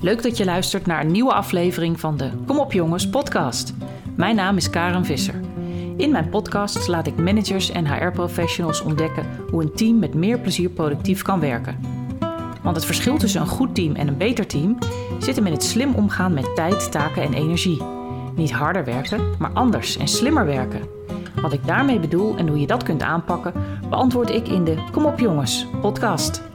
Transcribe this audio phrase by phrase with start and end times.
[0.00, 3.74] Leuk dat je luistert naar een nieuwe aflevering van de Kom op jongens podcast.
[4.16, 5.40] Mijn naam is Karen Visser.
[5.96, 10.70] In mijn podcast laat ik managers en HR-professionals ontdekken hoe een team met meer plezier
[10.70, 11.80] productief kan werken.
[12.62, 14.78] Want het verschil tussen een goed team en een beter team
[15.18, 17.82] zit hem in het slim omgaan met tijd, taken en energie.
[18.36, 20.88] Niet harder werken, maar anders en slimmer werken.
[21.42, 23.52] Wat ik daarmee bedoel en hoe je dat kunt aanpakken,
[23.88, 26.47] beantwoord ik in de Kom op jongens podcast.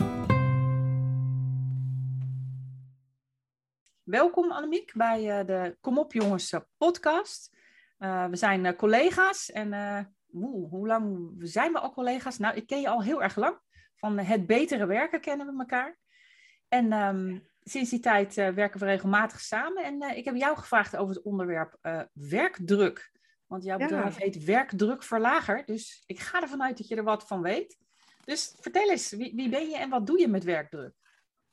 [4.14, 7.58] Welkom Annemiek bij uh, de Kom op jongens eh, podcast.
[8.00, 9.70] Uh, we zijn collega's en
[10.28, 12.38] woe, hoe lang zijn we al collega's?
[12.38, 13.60] Nou, ik ken je al heel erg lang.
[13.96, 15.98] Van het betere werken kennen we elkaar.
[16.68, 19.84] En um, sinds die tijd werken we regelmatig samen.
[19.84, 21.78] En ik heb jou gevraagd over het onderwerp
[22.14, 23.12] werkdruk.
[23.48, 24.24] Want jouw bedrijf ja.
[24.24, 25.66] heet Werkdrukverlager.
[25.66, 27.78] Dus ik ga ervan uit dat je er wat van weet.
[28.24, 30.94] Dus vertel eens, wie, wie ben je en wat doe je met werkdruk?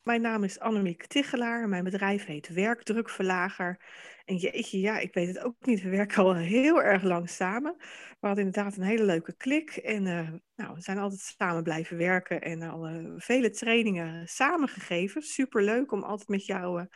[0.02, 1.68] Mijn naam is Annemiek Tichelaar.
[1.68, 3.80] Mijn bedrijf heet Werkdrukverlager.
[4.24, 5.82] En jeetje, ja, ik weet het ook niet.
[5.82, 7.74] We werken al heel erg lang samen.
[8.20, 9.70] We hadden inderdaad een hele leuke klik.
[9.70, 15.22] En uh, nou, we zijn altijd samen blijven werken en al uh, vele trainingen samengegeven.
[15.22, 16.86] Superleuk om altijd met jou uh,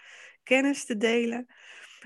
[0.43, 1.47] kennis te delen.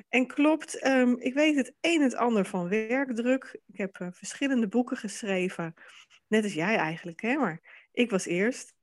[0.08, 3.60] En klopt, um, ik weet het een en het ander van werkdruk.
[3.66, 5.74] Ik heb verschillende boeken geschreven.
[6.26, 7.36] Net als jij eigenlijk, hè?
[7.36, 8.76] Maar ik was eerst.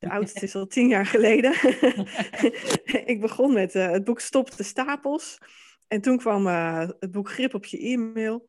[0.00, 1.52] De oudste is al tien jaar geleden.
[3.12, 5.38] ik begon met uh, het boek Stop de Stapels.
[5.88, 8.46] En toen kwam uh, het boek Grip op je e-mail.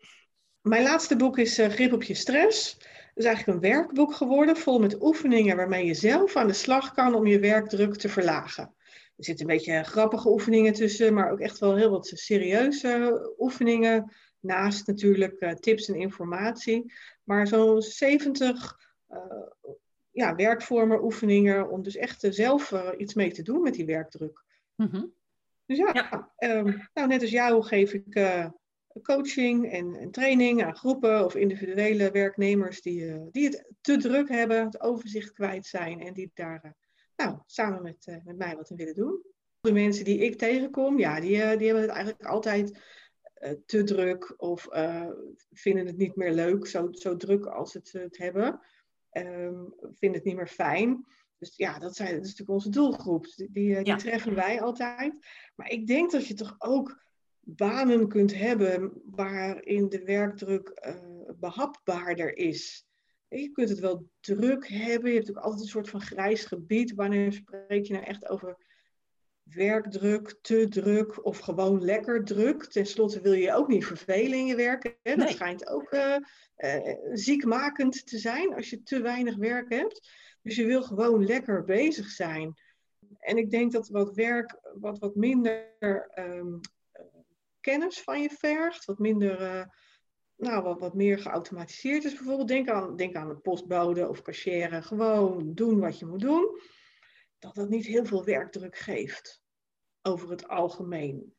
[0.61, 2.77] Mijn laatste boek is uh, Grip op je stress.
[2.77, 6.93] Dat is eigenlijk een werkboek geworden, vol met oefeningen waarmee je zelf aan de slag
[6.93, 8.75] kan om je werkdruk te verlagen.
[9.17, 14.13] Er zitten een beetje grappige oefeningen tussen, maar ook echt wel heel wat serieuze oefeningen.
[14.39, 16.93] Naast natuurlijk tips en informatie.
[17.23, 18.77] Maar zo'n 70
[20.11, 23.85] ja, werkvormen, oefeningen, om dus echt uh, zelf uh, iets mee te doen met die
[23.85, 24.43] werkdruk.
[24.75, 25.13] Mm-hmm.
[25.65, 26.31] Dus ja, ja.
[26.57, 28.47] Um, nou, net als jou geef ik uh,
[29.01, 34.65] coaching en, en, training aan groepen of individuele werknemers die, die het te druk hebben,
[34.65, 36.75] het overzicht kwijt zijn en die daar
[37.15, 39.21] nou, samen met, met mij wat in willen doen.
[39.59, 42.79] De mensen die ik tegenkom, ja, die, die hebben het eigenlijk altijd
[43.65, 44.67] te druk of
[45.51, 48.59] vinden het niet meer leuk, zo, zo druk als het het hebben
[49.11, 51.05] um, vinden het niet meer fijn.
[51.37, 53.25] Dus ja, dat, zijn, dat is natuurlijk onze doelgroep.
[53.35, 55.13] Die, die, eh, die treffen wij altijd.
[55.55, 57.03] Maar ik denk dat je toch ook
[57.39, 62.85] banen kunt hebben waarin de werkdruk uh, behapbaarder is.
[63.27, 65.11] Je kunt het wel druk hebben.
[65.11, 66.93] Je hebt ook altijd een soort van grijs gebied.
[66.93, 68.57] Wanneer spreek je nou echt over
[69.53, 72.65] werkdruk, te druk of gewoon lekker druk.
[72.65, 74.97] Ten slotte wil je ook niet vervelen in je werk.
[75.03, 75.15] Hè?
[75.15, 76.15] Dat schijnt ook uh,
[76.57, 80.09] uh, ziekmakend te zijn als je te weinig werk hebt.
[80.41, 82.53] Dus je wil gewoon lekker bezig zijn.
[83.19, 86.59] En ik denk dat wat werk wat, wat minder um,
[87.59, 89.63] kennis van je vergt, wat minder, uh,
[90.35, 92.47] nou, wat, wat meer geautomatiseerd is bijvoorbeeld.
[92.47, 94.83] Denk aan, denk aan een postbode of cashier.
[94.83, 96.59] Gewoon doen wat je moet doen.
[97.39, 99.40] Dat dat niet heel veel werkdruk geeft
[100.01, 101.33] over het algemeen.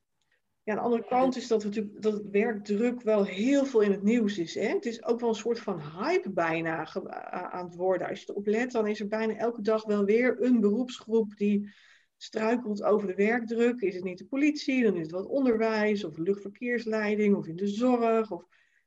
[0.64, 3.90] Ja, aan de andere kant is dat, natuurlijk, dat het werkdruk wel heel veel in
[3.90, 4.54] het nieuws is.
[4.54, 4.68] Hè?
[4.68, 6.86] Het is ook wel een soort van hype bijna
[7.50, 8.08] aan het worden.
[8.08, 11.74] Als je erop let, dan is er bijna elke dag wel weer een beroepsgroep die
[12.16, 13.80] struikelt over de werkdruk.
[13.80, 17.68] Is het niet de politie, dan is het wat onderwijs of luchtverkeersleiding of in de
[17.68, 18.30] zorg.
[18.30, 18.44] Of,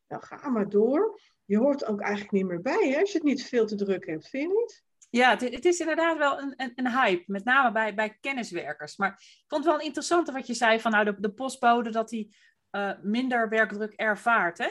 [0.07, 1.19] nou, ga maar door.
[1.45, 2.99] Je hoort ook eigenlijk niet meer bij hè?
[2.99, 4.84] als je het niet veel te druk hebt, vind je niet?
[5.15, 8.97] Ja, het, het, is inderdaad wel een, een, een, hype, met name bij, bij kenniswerkers.
[8.97, 12.11] Maar ik vond het wel interessant wat je zei van nou, de, de postbode dat
[12.11, 12.29] hij
[12.71, 14.57] uh, minder werkdruk ervaart.
[14.57, 14.69] Hè?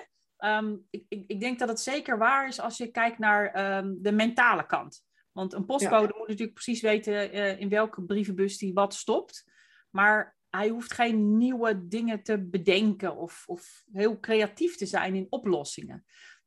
[0.57, 3.99] Um, ik, ik, ik, denk dat het zeker waar is als je kijkt naar um,
[4.03, 5.05] de mentale kant.
[5.33, 6.19] Want een postbode ja.
[6.19, 9.45] moet natuurlijk precies weten uh, in welke brievenbus hij wat stopt.
[9.91, 15.27] Maar hij hoeft geen nieuwe dingen te bedenken of, of heel creatief te zijn in
[15.29, 16.05] oplossingen.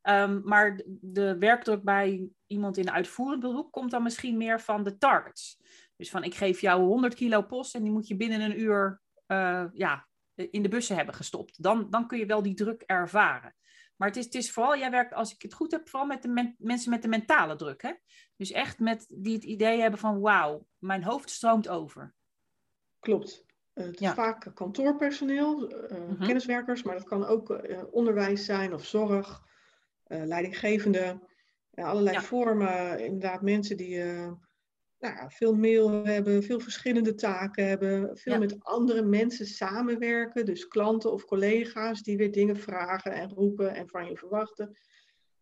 [0.09, 4.97] Um, maar de werkdruk bij iemand in uitvoerend beroep komt dan misschien meer van de
[4.97, 5.57] targets.
[5.95, 9.01] Dus van ik geef jou 100 kilo post en die moet je binnen een uur
[9.27, 11.63] uh, ja, in de bussen hebben gestopt.
[11.63, 13.55] Dan, dan kun je wel die druk ervaren.
[13.95, 16.21] Maar het is, het is vooral, jij werkt, als ik het goed heb, vooral met
[16.21, 17.81] de men, mensen met de mentale druk.
[17.81, 17.93] Hè?
[18.35, 22.13] Dus echt met die het idee hebben van wauw, mijn hoofd stroomt over.
[22.99, 23.45] Klopt.
[23.73, 26.25] Uh, het is vaak kantoorpersoneel, uh, mm -hmm.
[26.25, 27.61] kenniswerkers, maar dat kan ook
[27.91, 29.45] onderwijs zijn of zorg
[30.07, 31.19] uh, leidinggevende,
[31.73, 32.21] allerlei ja.
[32.21, 32.99] vormen.
[32.99, 34.31] Inderdaad, mensen die uh,
[34.99, 38.39] nou, veel mail hebben, veel verschillende taken hebben, veel ja.
[38.39, 40.45] met andere mensen samenwerken.
[40.45, 44.77] Dus klanten of collega's die weer dingen vragen en roepen en van je verwachten.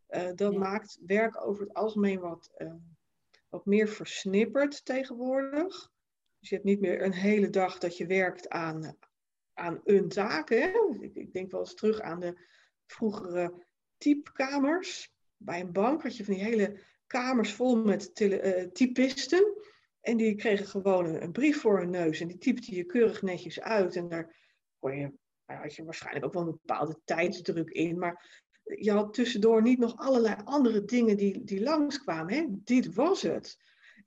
[0.09, 0.59] Uh, dat ja.
[0.59, 2.51] maakt werk over het algemeen wat,
[3.49, 5.93] wat meer versnipperd tegenwoordig.
[6.39, 8.97] Dus je hebt niet meer een hele dag dat je werkt aan,
[9.53, 10.49] aan een taak.
[10.49, 10.71] Hè?
[10.99, 12.33] Ik, ik denk wel eens terug aan de
[12.85, 13.64] vroegere
[13.97, 15.13] typkamers.
[15.37, 19.53] Bij een bank had je van die hele kamers vol met uh, typisten.
[20.01, 22.19] En die kregen gewoon een, brief voor hun neus.
[22.19, 23.95] En die typte je keurig netjes uit.
[23.95, 24.35] En daar
[24.79, 25.11] kon je,
[25.45, 27.99] nou, had je waarschijnlijk ook wel een bepaalde tijdsdruk in.
[27.99, 32.33] Maar je had tussendoor niet nog allerlei andere dingen die, die langskwamen.
[32.33, 32.45] Hè?
[32.49, 33.57] Dit was het.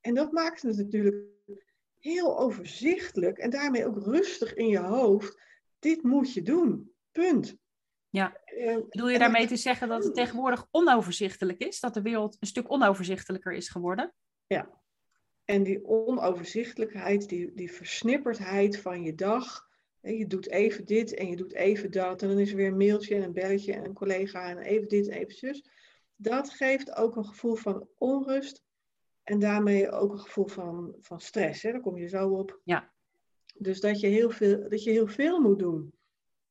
[0.00, 1.26] En dat maakte het natuurlijk
[1.98, 5.40] heel overzichtelijk en daarmee ook rustig in je hoofd.
[5.78, 6.92] Dit moet je doen.
[7.12, 7.56] Punt.
[8.10, 8.40] Ja.
[8.58, 11.80] Uh, Bedoel je daarmee te zeggen dat het tegenwoordig onoverzichtelijk is?
[11.80, 14.14] Dat de wereld een stuk onoverzichtelijker is geworden?
[14.46, 14.80] Ja.
[15.44, 19.66] En die onoverzichtelijkheid, die, die versnipperdheid van je dag.
[20.00, 22.22] Je doet even dit en je doet even dat.
[22.22, 24.88] En dan is er weer een mailtje en een belletje en een collega en even
[24.88, 25.68] dit en even zus.
[26.16, 28.64] Dat geeft ook een gevoel van onrust
[29.22, 31.62] en daarmee ook een gevoel van, van stress.
[31.62, 31.72] Hè?
[31.72, 32.60] Daar kom je zo op.
[32.64, 32.92] Ja.
[33.54, 35.92] Dus dat je, heel veel, dat je heel veel moet doen.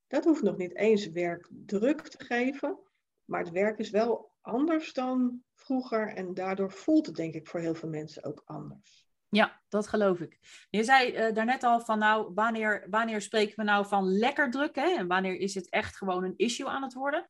[0.07, 2.79] Dat hoeft nog niet eens werkdruk te geven.
[3.25, 6.07] Maar het werk is wel anders dan vroeger.
[6.07, 9.05] En daardoor voelt het denk ik voor heel veel mensen ook anders.
[9.29, 10.37] Ja, dat geloof ik.
[10.69, 14.75] Je zei uh, daarnet al van nou, wanneer, wanneer spreken we nou van lekker druk?
[14.75, 14.95] Hè?
[14.95, 17.29] En wanneer is het echt gewoon een issue aan het worden?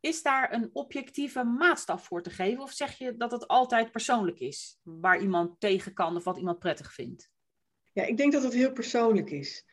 [0.00, 2.62] Is daar een objectieve maatstaf voor te geven?
[2.62, 4.78] Of zeg je dat het altijd persoonlijk is?
[4.82, 7.30] Waar iemand tegen kan of wat iemand prettig vindt?
[7.92, 9.64] Ja, ik denk dat het heel persoonlijk is.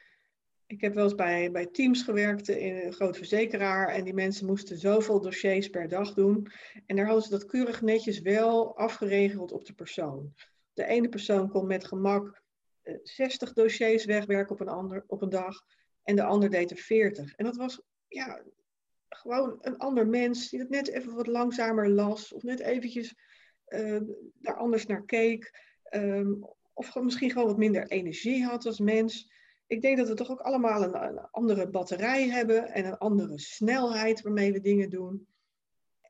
[0.73, 3.87] Ik heb wel eens bij, bij teams gewerkt in een groot verzekeraar.
[3.87, 6.47] En die mensen moesten zoveel dossiers per dag doen.
[6.85, 10.33] En daar hadden ze dat keurig netjes wel afgeregeld op de persoon.
[10.73, 12.41] De ene persoon kon met gemak
[13.03, 15.65] 60 eh, dossiers wegwerken op een, ander, op een dag.
[16.03, 17.35] En de ander deed er 40.
[17.35, 18.43] En dat was, ja,
[19.09, 23.15] gewoon een ander mens die het net even wat langzamer las of net eventjes
[23.67, 24.01] uh,
[24.33, 25.61] daar anders naar keek.
[25.89, 29.31] Um, of misschien gewoon wat minder energie had als mens.
[29.73, 33.39] Ik denk dat we toch ook allemaal een, een, andere batterij hebben en een andere
[33.39, 35.27] snelheid waarmee we dingen doen.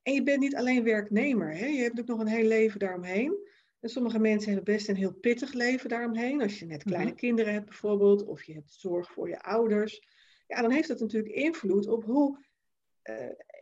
[0.04, 1.66] En je bent niet alleen werknemer, hè?
[1.66, 3.52] je hebt ook nog een heel leven daaromheen.
[3.80, 6.42] En sommige mensen hebben best een heel pittig leven daaromheen.
[6.42, 7.20] Als je net kleine mhm.
[7.20, 10.02] kinderen hebt bijvoorbeeld, of je hebt zorg voor je ouders.
[10.48, 12.46] Ja, dan heeft dat natuurlijk invloed op hoe
[13.04, 13.16] uh,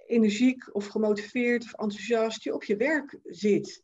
[0.08, 3.84] energiek of gemotiveerd of enthousiast je op je werk zit.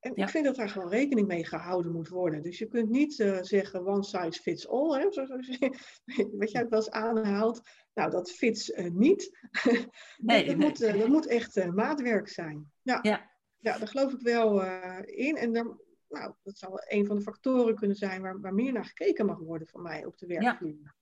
[0.00, 2.42] En ik vind dat daar gewoon rekening mee gehouden moet worden.
[2.42, 5.04] Dus je kunt niet uh, zeggen one size fits all, hè,
[6.38, 7.60] wat jij ook wel eens aanhaalt.
[7.94, 9.38] Nou, dat fits uh, niet.
[10.16, 12.72] Nee, dat, Moet, dat moet echt maatwerk zijn.
[12.82, 12.98] Ja.
[13.02, 13.30] ja.
[13.58, 13.78] Ja.
[13.78, 14.64] daar geloof ik wel
[15.04, 15.36] in.
[15.36, 15.76] En daar,
[16.08, 19.38] nou, dat zou een van de factoren kunnen zijn waar, waar meer naar gekeken mag
[19.38, 20.78] worden van mij op de werkvloer.
[20.82, 20.94] Ja.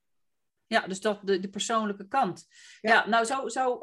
[0.66, 2.46] Ja, dus dat de, de persoonlijke kant.
[2.80, 3.78] Ja, nou zo, zo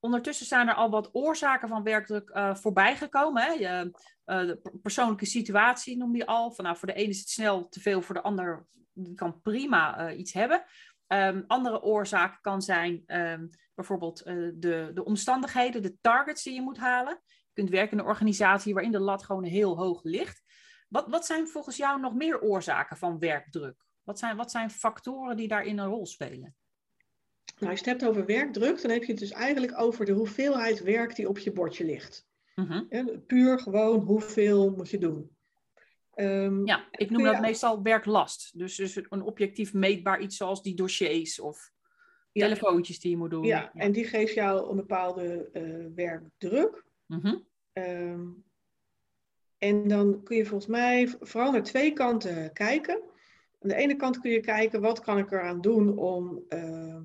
[0.00, 3.42] ondertussen zijn er al wat oorzaken van werkdruk uh, voorbij gekomen.
[3.42, 3.52] Hè?
[3.52, 3.90] Je,
[4.26, 6.52] uh, de persoonlijke situatie noem je al.
[6.52, 8.66] Van, nou, voor de ene is het snel te veel, voor de ander
[9.14, 10.64] kan prima iets hebben.
[11.06, 16.78] Um, andere oorzaken kan zijn um, bijvoorbeeld de, de omstandigheden, de targets die je moet
[16.78, 17.20] halen.
[17.26, 20.42] Je kunt werken in een organisatie waarin de lat gewoon heel hoog ligt.
[20.88, 23.84] Wat, wat zijn volgens jou nog meer oorzaken van werkdruk?
[24.02, 26.56] Wat zijn, wat zijn factoren die daarin een rol spelen?
[27.58, 30.12] Nou, als je het hebt over werkdruk, dan heb je het dus eigenlijk over de
[30.12, 32.26] hoeveelheid werk die op je bordje ligt.
[32.54, 32.88] Mm
[33.26, 35.30] puur gewoon hoeveel moet je doen.
[36.14, 38.58] Um, ja, ik noem dat meestal werklast.
[38.58, 41.72] Dus, dus een objectief meetbaar iets zoals die dossiers of
[42.32, 42.46] ja.
[42.46, 43.44] telefoontjes die je moet doen.
[43.44, 46.84] Ja, en die geeft jou een bepaalde uh, werkdruk.
[47.06, 47.46] Mm
[49.58, 53.02] en dan kun je volgens mij vooral naar twee kanten kijken.
[53.60, 56.96] Aan de ene kant kun je kijken, wat kan ik eraan doen om, uh,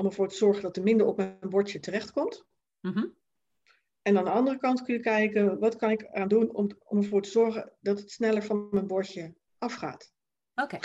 [0.00, 2.44] om ervoor te zorgen dat er minder op mijn bordje terechtkomt.
[2.80, 3.14] Mm
[4.02, 6.98] En aan de andere kant kun je kijken, wat kan ik eraan doen om, om
[6.98, 10.12] ervoor te zorgen dat het sneller van mijn bordje afgaat.
[10.54, 10.78] Oké.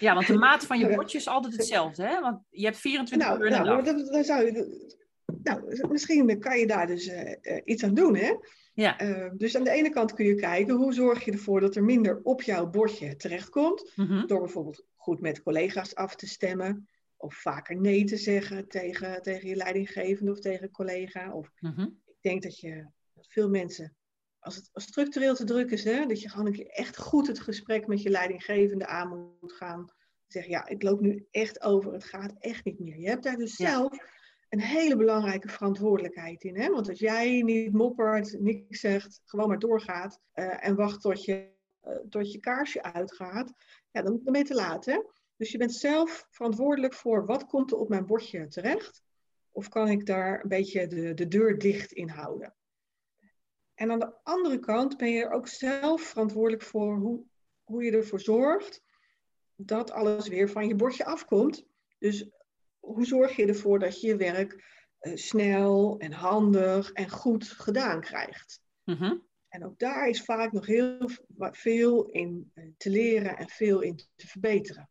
[0.00, 2.20] Ja, want de maat van je bordje is altijd hetzelfde, hè?
[2.20, 4.96] Want je hebt 24 nou, uur in nou, zou je,
[5.42, 8.32] nou, misschien kan je daar dus uh, iets aan doen, hè?
[8.74, 9.02] Ja.
[9.02, 11.84] Uh, dus aan de ene kant kun je kijken hoe zorg je ervoor dat er
[11.84, 13.92] minder op jouw bordje terechtkomt.
[13.96, 16.88] Mm Door bijvoorbeeld goed met collega's af te stemmen.
[17.20, 21.32] Of vaker nee te zeggen tegen, tegen je leidinggevende of tegen een collega.
[21.32, 23.96] Of mm ik denk dat je dat veel mensen,
[24.38, 27.40] als het structureel te druk is, hè, dat je gewoon een keer echt goed het
[27.40, 29.92] gesprek met je leidinggevende aan moet gaan.
[30.26, 32.98] Zeg ja, ik loop nu echt over, het gaat echt niet meer.
[32.98, 33.98] Je hebt daar dus zelf
[34.48, 36.56] een hele belangrijke verantwoordelijkheid in.
[36.56, 36.68] Hè?
[36.68, 41.50] Want als jij niet moppert, niks zegt, gewoon maar doorgaat uh, en wacht tot je,
[41.84, 43.52] uh, tot je kaarsje uitgaat,
[43.90, 44.84] ja, dan, dan ben je te laat.
[44.84, 44.98] Hè?
[45.38, 49.02] Dus je bent zelf verantwoordelijk voor wat komt er op mijn bordje terecht.
[49.50, 52.54] Of kan ik daar een beetje de, de deur dicht in houden?
[53.74, 57.24] En aan de andere kant ben je er ook zelf verantwoordelijk voor hoe,
[57.64, 58.82] hoe je ervoor zorgt
[59.56, 61.66] dat alles weer van je bordje afkomt.
[61.98, 62.30] Dus
[62.78, 64.64] hoe zorg je ervoor dat je je werk
[64.98, 68.60] eh, snel en handig en goed gedaan krijgt?
[68.84, 69.16] Mhm.
[69.48, 73.96] En ook daar is vaak nog heel veel in eh, te leren en veel in
[73.96, 74.90] te verbeteren.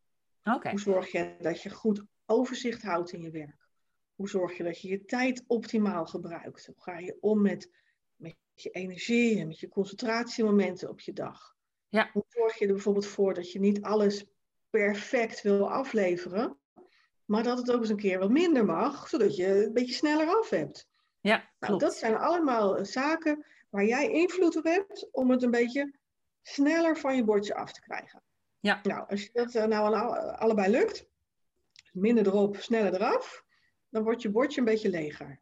[0.72, 3.68] Hoe zorg je dat je goed overzicht houdt in je werk?
[4.16, 6.66] Hoe zorg je dat je je tijd optimaal gebruikt?
[6.66, 7.72] Hoe ga je om met,
[8.16, 11.56] met je energie en met je concentratiemomenten op je dag?
[11.90, 12.10] Ja.
[12.14, 14.26] Hoe zorg je er bijvoorbeeld voor dat je niet alles
[14.70, 16.58] perfect wil afleveren,
[17.26, 20.28] maar dat het ook eens een keer wat minder mag, zodat je een beetje sneller
[20.28, 20.88] af hebt?
[21.20, 25.94] Ja, Nou, dat zijn allemaal zaken waar jij invloed op hebt om het een beetje
[26.42, 28.24] sneller van je bordje af te krijgen.
[28.68, 28.80] Ja.
[28.84, 31.06] Nou, als je dat eh, nou alle- allebei lukt,
[31.92, 33.44] minder erop, sneller eraf,
[33.90, 35.40] dan wordt je bordje een beetje leger.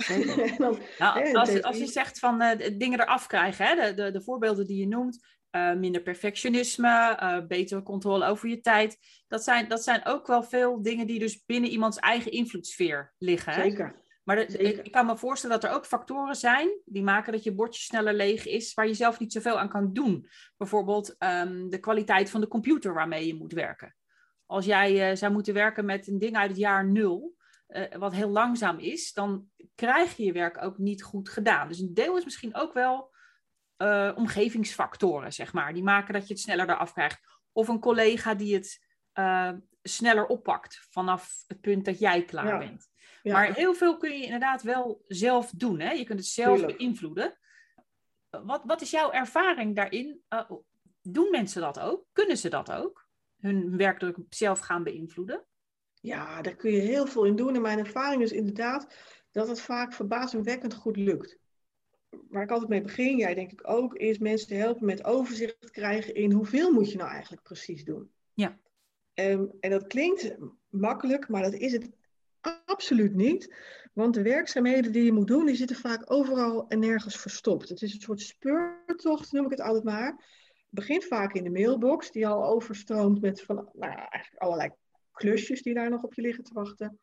[0.58, 4.20] Dan, Nou, Hè, als, je zegt van eh, dingen eraf krijgen, hè, de, de, de
[4.20, 9.82] voorbeelden die je noemt, eh, minder perfectionisme, betere controle over je tijd, dat zijn, dat
[9.82, 13.52] zijn ook wel veel dingen die dus binnen iemands eigen invloedssfeer liggen.
[13.52, 13.62] Hè?
[13.62, 13.94] zeker.
[14.36, 17.42] Maar de- ik, ik kan me voorstellen dat er ook factoren zijn die maken dat
[17.42, 20.28] je bordje sneller leeg is, waar je zelf niet zoveel aan kan doen.
[20.56, 23.96] Bijvoorbeeld ehm, de kwaliteit van de computer waarmee je moet werken.
[24.46, 28.12] Als jij eh, zou moeten werken met een ding uit het jaar nul, eh, wat
[28.12, 31.68] heel langzaam is, dan krijg je je werk ook niet goed gedaan.
[31.68, 33.14] Dus een deel is misschien ook wel
[33.76, 35.72] eh, omgevingsfactoren, zeg maar.
[35.72, 37.20] Die maken dat je het sneller eraf krijgt.
[37.52, 38.88] Of een collega die het
[39.82, 42.58] sneller oppakt vanaf het punt dat jij klaar Ja.
[42.58, 42.89] bent.
[43.22, 43.32] Ja.
[43.32, 45.80] Maar heel veel kun je inderdaad wel zelf doen.
[45.80, 45.90] Hè?
[45.90, 46.78] Je kunt het zelf Tuurlijk.
[46.78, 47.38] beïnvloeden.
[48.30, 50.20] Wat, wat is jouw ervaring daarin?
[50.28, 50.50] Eh,
[51.02, 52.06] doen mensen dat ook?
[52.12, 53.08] Kunnen ze dat ook?
[53.40, 55.44] Hun werkdruk zelf gaan beïnvloeden?
[55.94, 57.54] Ja, daar kun je heel veel in doen.
[57.54, 58.94] En mijn ervaring is inderdaad
[59.30, 61.38] dat het vaak verbazingwekkend goed lukt.
[62.28, 65.70] Waar ik altijd mee begin, jij denk ik ook, is mensen te helpen met overzicht
[65.70, 68.10] krijgen in hoeveel moet je nou eigenlijk precies doen.
[68.34, 68.58] Ja.
[69.14, 70.36] Ehm, en dat klinkt
[70.68, 71.90] makkelijk, maar dat is het
[72.64, 73.54] absoluut niet.
[73.92, 77.68] Want de werkzaamheden die je moet doen, die zitten vaak overal en nergens verstopt.
[77.68, 80.06] Het is een soort speurtocht, noem ik het altijd maar.
[80.06, 84.70] Het begint vaak in de mailbox, die al overstroomt met van, nou, eigenlijk allerlei
[85.12, 86.98] klusjes die daar nog op je liggen te wachten.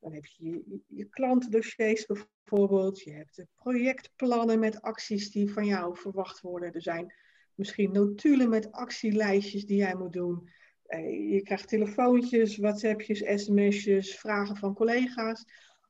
[0.00, 3.00] Dan heb je je, je klantendossiers bijvoorbeeld.
[3.00, 6.72] Je hebt de projectplannen met acties die van jou verwacht worden.
[6.72, 7.14] Er zijn
[7.54, 10.50] misschien notulen met actielijstjes die jij moet doen.
[10.88, 15.44] Eh, Je krijgt telefoontjes, WhatsAppjes, sms'jes, vragen van collega's.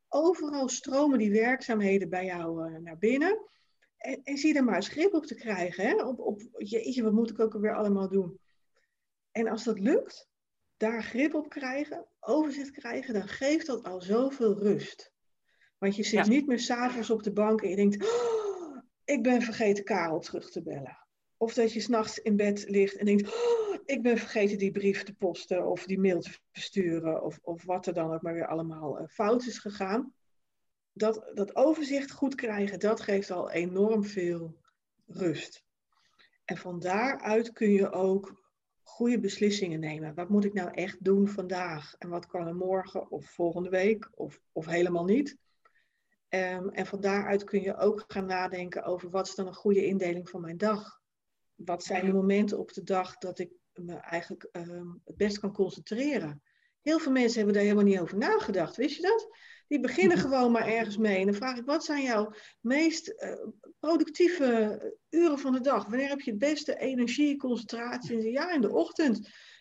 [0.09, 3.47] Overal stromen die werkzaamheden bij jou eh, naar binnen.
[3.97, 5.85] En, en zie er maar eens grip op te krijgen.
[5.87, 6.02] Hè?
[6.05, 8.38] Op, op, jeetje, wat moet ik ook alweer allemaal doen?
[9.33, 10.28] En als dat lukt,
[10.76, 15.12] daar grip op krijgen, overzicht krijgen, dan geeft dat al zoveel rust.
[15.78, 16.26] Want je zit Ja.
[16.28, 20.50] niet meer s'avonds op de bank en je denkt, "Oh, ik ben vergeten Karel terug
[20.50, 21.07] te bellen.
[21.37, 25.02] Of dat je s'nachts in bed ligt en denkt, "Oh, ik ben vergeten die brief
[25.02, 28.47] te posten of die mail te versturen of, of wat er dan ook maar weer
[28.47, 30.14] allemaal eh, fout is gegaan.
[30.92, 34.59] Dat, dat overzicht goed krijgen, dat geeft al enorm veel
[35.07, 35.64] rust.
[36.45, 38.42] En van daaruit kun je ook
[38.83, 40.14] goede beslissingen nemen.
[40.14, 41.95] Wat moet ik nou echt doen vandaag?
[41.99, 45.37] En wat kan er morgen of volgende week of, of helemaal niet?
[46.28, 49.87] Ehm, en van daaruit kun je ook gaan nadenken over wat is dan een goede
[49.87, 51.00] indeling van mijn dag?
[51.54, 55.53] Wat zijn de momenten op de dag dat ik me eigenlijk ehm, het best kan
[55.53, 56.43] concentreren?
[56.83, 59.37] Heel veel mensen hebben daar helemaal niet over nagedacht, wist je dat?
[59.69, 61.19] Die beginnen gewoon maar ergens mee.
[61.19, 63.47] En dan vraag ik, wat zijn jouw meest eh,
[63.79, 64.81] productieve
[65.11, 65.87] uren van de dag?
[65.87, 68.31] Wanneer heb je het beste energie, concentratie?
[68.31, 69.17] Ja, in de ochtend.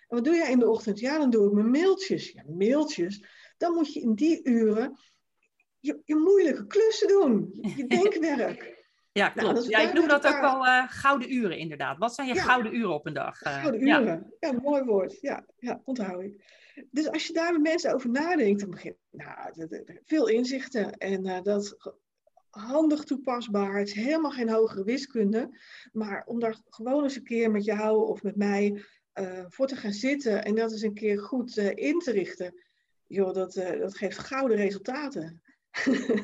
[0.08, 1.00] En wat doe jij in de ochtend?
[1.00, 2.32] Ja, dan doe ik mijn mailtjes.
[2.32, 3.24] Ja, mailtjes.
[3.58, 5.00] Dan moet je in die uren
[5.80, 7.50] je, je moeilijke klussen doen.
[7.62, 8.77] Je, je denkwerk.
[9.18, 9.68] Ja, Nou, klopt.
[9.70, 11.98] ja, ik noem dat ook wel eh, gouden uren inderdaad.
[11.98, 12.42] Wat zijn je Ja.
[12.44, 13.42] gouden uren op een dag?
[13.42, 14.02] Eh, Gouden ja.
[14.02, 14.34] uren.
[14.40, 14.52] Ja.
[14.52, 15.20] mooi woord.
[15.22, 16.56] Ja, ja, onthoud ik.
[16.92, 19.68] Dus als je daar met mensen over nadenkt, dan begint nou,
[20.06, 20.98] veel inzichten.
[20.98, 21.78] En eh, dat
[22.50, 23.78] handig toepasbaar.
[23.78, 25.60] Het is helemaal geen hogere wiskunde.
[25.92, 28.84] Maar om daar gewoon eens een keer met jou of met mij
[29.48, 32.64] voor te gaan zitten en dat eens een keer goed in te richten.
[33.08, 35.42] Joh, dat, dat geeft gouden resultaten.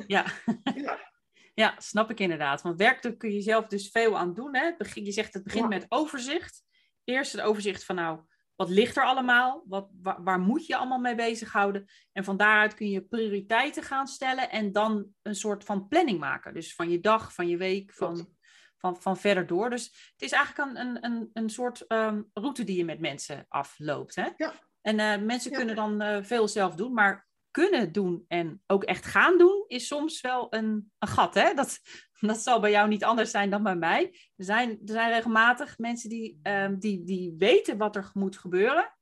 [0.07, 0.25] Ja.
[0.75, 1.11] Ja.
[1.53, 2.61] Ja, snap ik inderdaad.
[2.61, 4.55] Want werkdruk kun je zelf dus veel aan doen.
[4.55, 4.71] Hè?
[4.93, 5.69] Je zegt het begint Ja.
[5.69, 6.63] met overzicht.
[7.03, 8.19] Eerst het overzicht van nou,
[8.55, 9.63] wat ligt er allemaal?
[9.67, 11.85] Wat, waar, waar moet je allemaal mee bezighouden?
[12.11, 16.53] En van daaruit kun je prioriteiten gaan stellen en dan een soort van planning maken.
[16.53, 18.35] Dus van je dag, van je week, van,
[18.77, 19.69] van, van verder door.
[19.69, 23.45] Dus het is eigenlijk een, een, een, een soort ehm, route die je met mensen
[23.47, 24.15] afloopt.
[24.15, 24.27] Hè?
[24.37, 24.53] Ja.
[24.81, 25.57] En eh, mensen Ja.
[25.57, 29.87] kunnen dan eh, veel zelf doen, maar kunnen doen en ook echt gaan doen, is
[29.87, 31.33] soms wel een, een gat.
[31.33, 31.53] Hè?
[31.53, 31.79] Dat,
[32.19, 34.03] dat zal bij jou niet anders zijn dan bij mij.
[34.35, 38.93] Er zijn, er zijn regelmatig mensen die, ehm, die, die weten wat er moet gebeuren,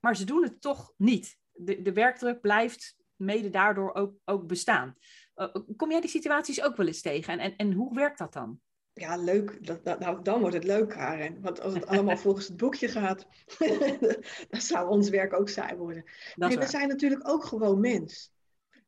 [0.00, 1.38] maar ze doen het toch niet.
[1.52, 4.96] De, de werkdruk blijft mede daardoor ook, ook bestaan.
[5.36, 7.32] Uh, kom jij die situaties ook wel eens tegen?
[7.32, 8.60] En, en, en hoe werkt dat dan?
[8.94, 9.66] Ja, leuk.
[9.66, 11.40] Dat, dat, nou, dan wordt het leuk, Karen.
[11.40, 13.26] Want als het allemaal volgens het boekje gaat,
[14.50, 16.04] dan zou ons werk ook saai worden.
[16.34, 18.32] Nee, we zijn natuurlijk ook gewoon mens.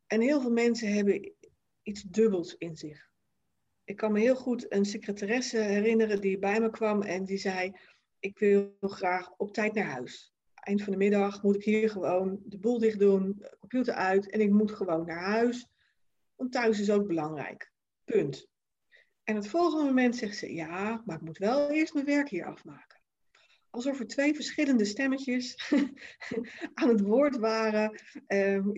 [0.07, 1.33] En heel veel mensen hebben
[1.83, 3.09] iets dubbels in zich.
[3.85, 7.73] Ik kan me heel goed een secretaresse herinneren die bij me kwam en die zei:
[8.19, 10.35] Ik wil graag op tijd naar huis.
[10.55, 14.41] Eind van de middag moet ik hier gewoon de boel dicht doen, computer uit en
[14.41, 15.69] ik moet gewoon naar huis.
[16.35, 17.73] Want thuis is ook belangrijk.
[18.05, 18.49] Punt.
[19.27, 22.45] En het volgende moment zegt ze, ja, maar ik moet wel eerst mijn werk hier
[22.45, 23.01] afmaken.
[23.71, 25.71] Alsof er twee verschillende stemmetjes
[26.75, 28.01] aan het woord waren.
[28.27, 28.71] Ehm,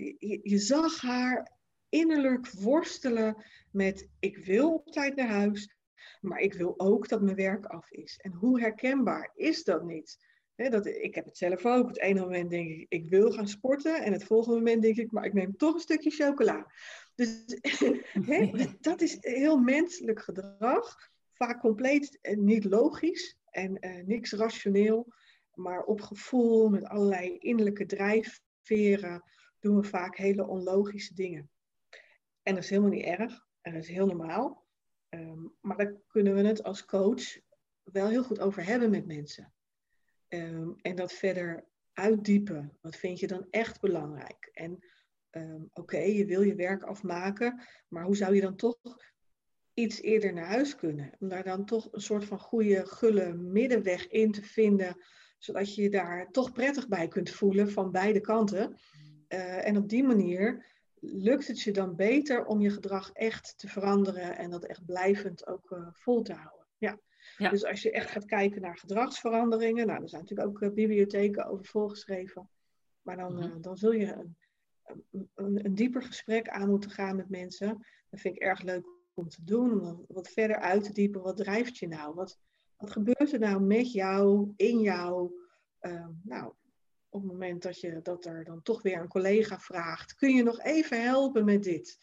[0.43, 1.53] je, zag haar
[1.89, 5.77] innerlijk worstelen met, ik wil op tijd naar huis,
[6.21, 8.19] maar ik wil ook dat mijn werk af is.
[8.23, 10.19] En hoe herkenbaar is dat niet?
[10.57, 11.89] dat, ik heb het zelf ook.
[11.89, 14.03] Het ene moment denk ik, ik wil gaan sporten.
[14.03, 16.67] En het volgende moment denk ik, maar ik neem toch een stukje chocola.
[18.53, 21.11] Dus dat is heel menselijk gedrag.
[21.33, 25.13] Vaak compleet eh, niet logisch en uh, niks rationeel.
[25.55, 29.23] Maar op gevoel, met allerlei innerlijke drijfveren,
[29.59, 31.51] doen we vaak hele onlogische dingen.
[32.43, 33.47] En dat is helemaal niet erg.
[33.61, 34.67] En dat is heel normaal.
[35.09, 37.39] Ehm, maar daar kunnen we het als coach
[37.83, 39.53] wel heel goed over hebben met mensen.
[40.29, 42.77] Ehm, en dat verder uitdiepen.
[42.81, 44.51] Wat vind je dan echt belangrijk?
[44.53, 44.85] En
[45.31, 48.79] Ehm, oké, je wil je werk afmaken, maar hoe zou je dan toch
[49.75, 51.11] iets eerder naar huis kunnen?
[51.19, 54.97] Om daar dan toch een soort van goede, gulle middenweg in te vinden,
[55.39, 58.77] zodat je je daar toch prettig bij kunt voelen van beide kanten.
[59.29, 60.67] Uh, en op die manier
[61.01, 65.47] lukt het je dan beter om je gedrag echt te veranderen en dat echt blijvend
[65.47, 66.67] ook uh, vol te houden.
[66.79, 66.99] Ja.
[67.37, 67.51] ja.
[67.51, 71.47] Dus als je echt gaat kijken naar gedragsveranderingen, nou, er zijn natuurlijk ook uh, bibliotheken
[71.47, 72.51] over volgeschreven,
[73.03, 73.61] maar dan, mhm.
[73.61, 74.37] dan zul je een
[75.35, 77.87] een, dieper gesprek aan moeten gaan met mensen.
[78.11, 81.23] Dat vind ik erg leuk om te doen, om wat verder uit te diepen.
[81.23, 82.15] Wat drijft je nou?
[82.15, 82.39] Wat,
[82.77, 85.33] wat gebeurt er nou met jou, in jou?
[85.79, 86.53] Ehm, nou,
[87.09, 90.43] op het moment dat, je, dat er dan toch weer een collega vraagt, kun je
[90.43, 91.99] nog even helpen met dit?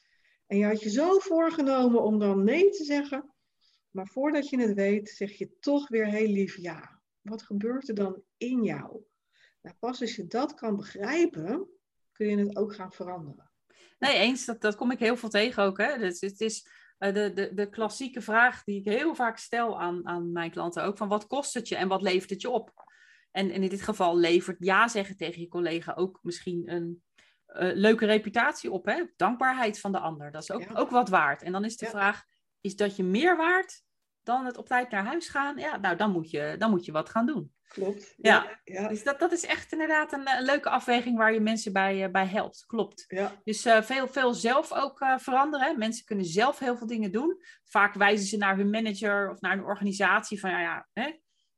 [0.48, 3.34] En je had je zo voorgenomen om dan nee te zeggen,
[3.92, 7.02] maar voordat je het weet, zeg je toch weer heel lief ja.
[7.22, 9.04] Wat gebeurt er dan in jou?
[9.62, 11.70] Nou, pas als je dat kan begrijpen,
[12.16, 13.52] kun je het ook gaan veranderen.
[14.00, 14.46] Nee, eens.
[14.46, 15.78] Dat, dat kom ik heel veel tegen ook.
[15.78, 15.98] Hè?
[15.98, 16.68] Dus het is
[17.00, 20.84] uh, de, de, de klassieke vraag die ik heel vaak stel aan, aan mijn klanten
[20.84, 20.98] ook.
[20.98, 22.74] Van wat kost het je en wat levert het je op?
[23.32, 27.04] En, en in dit geval levert ja zeggen tegen je collega ook misschien een
[27.48, 28.86] uh, leuke reputatie op.
[28.86, 29.04] Hè?
[29.16, 30.32] Dankbaarheid van de ander.
[30.32, 31.42] Dat is ook, ook wat waard.
[31.42, 32.24] En dan is de vraag,
[32.62, 33.84] is dat je meer waard
[34.26, 35.58] dan het op tijd naar huis gaan?
[35.58, 37.54] Ja, nou dan moet je, dan moet je wat gaan doen.
[37.68, 38.14] Klopt.
[38.18, 38.88] Ja, ja.
[38.88, 42.12] dus dat, dat is echt inderdaad een, een, leuke afweging waar je mensen bij, uh,
[42.12, 42.64] bij helpt.
[42.68, 43.06] Klopt.
[43.08, 43.42] Ja.
[43.44, 45.78] Dus uh, veel, veel zelf ook uh, veranderen.
[45.78, 47.38] Mensen kunnen zelf heel veel dingen doen.
[47.64, 51.08] Vaak wijzen ze naar hun manager of naar een organisatie van ja, ja hè,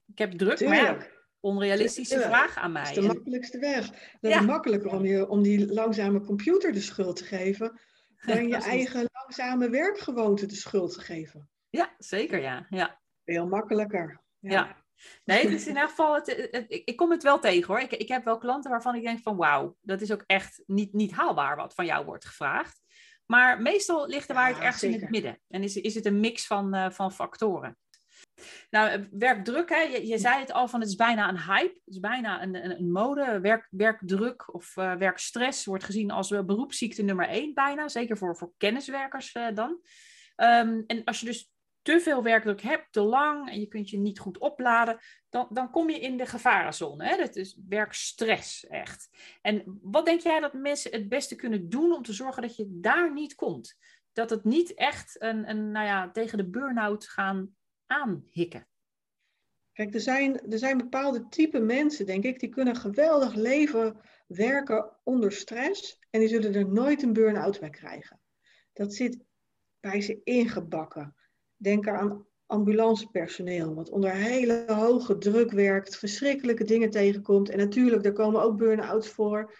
[0.05, 0.81] ik heb druk, Tuurlijk.
[0.81, 1.07] maar ja,
[1.39, 2.83] onrealistische vraag aan mij.
[2.83, 3.89] Dat is de makkelijkste weg.
[4.21, 7.79] Dat is makkelijker om, je, om die langzame computer de schuld te geven
[8.25, 11.49] dan je eigen langzame werkgewoonte de schuld te geven.
[11.77, 12.65] Ja, zeker ja.
[12.69, 12.99] ja.
[13.25, 14.21] Veel makkelijker.
[14.39, 14.85] ja.
[15.23, 17.79] Nee, het is in elk geval, het, ik, kom het wel tegen hoor.
[17.79, 20.93] Ik, ik heb wel klanten waarvan ik denk van wauw, dat is ook echt niet,
[20.93, 22.81] niet haalbaar wat van jou wordt gevraagd.
[23.25, 25.39] Maar meestal ligt de waarheid ergens in het midden.
[25.47, 27.77] En is, is het een mix van, uh, van factoren.
[28.69, 29.81] Nou, eh, werkdruk, hè?
[29.81, 31.81] Je, je, zei het al van het is bijna een hype.
[31.85, 33.39] Het is bijna een, een, een mode.
[33.39, 37.87] Werk, werkdruk of uh, werkstress wordt gezien als beroepsziekte nummer één bijna.
[37.87, 39.79] Zeker voor, voor kenniswerkers dan.
[40.35, 41.51] Um, en als je dus
[41.87, 45.71] te veel werkdruk hebt, te lang en je kunt je niet goed opladen, dan, dan
[45.71, 47.05] kom je in de gevarenzone.
[47.05, 47.17] Hè?
[47.17, 49.09] Dat is werkstress echt.
[49.41, 52.67] En wat denk jij dat mensen het beste kunnen doen om te zorgen dat je
[52.69, 53.77] daar niet komt?
[54.13, 58.67] Dat het niet echt een, een, nou ja, tegen de burn-out gaan aanhikken.
[59.73, 64.97] Kijk, er zijn, er zijn bepaalde type mensen, denk ik, die kunnen geweldig leven, werken
[65.03, 68.21] onder stress en die zullen er nooit een burn-out bij krijgen.
[68.73, 69.23] Dat zit
[69.79, 71.15] bij ze ingebakken.
[71.57, 77.49] Denk aan ambulancepersoneel, wat onder hele hoge druk werkt, verschrikkelijke dingen tegenkomt.
[77.49, 79.53] En natuurlijk, daar komen ook burn-outs voor,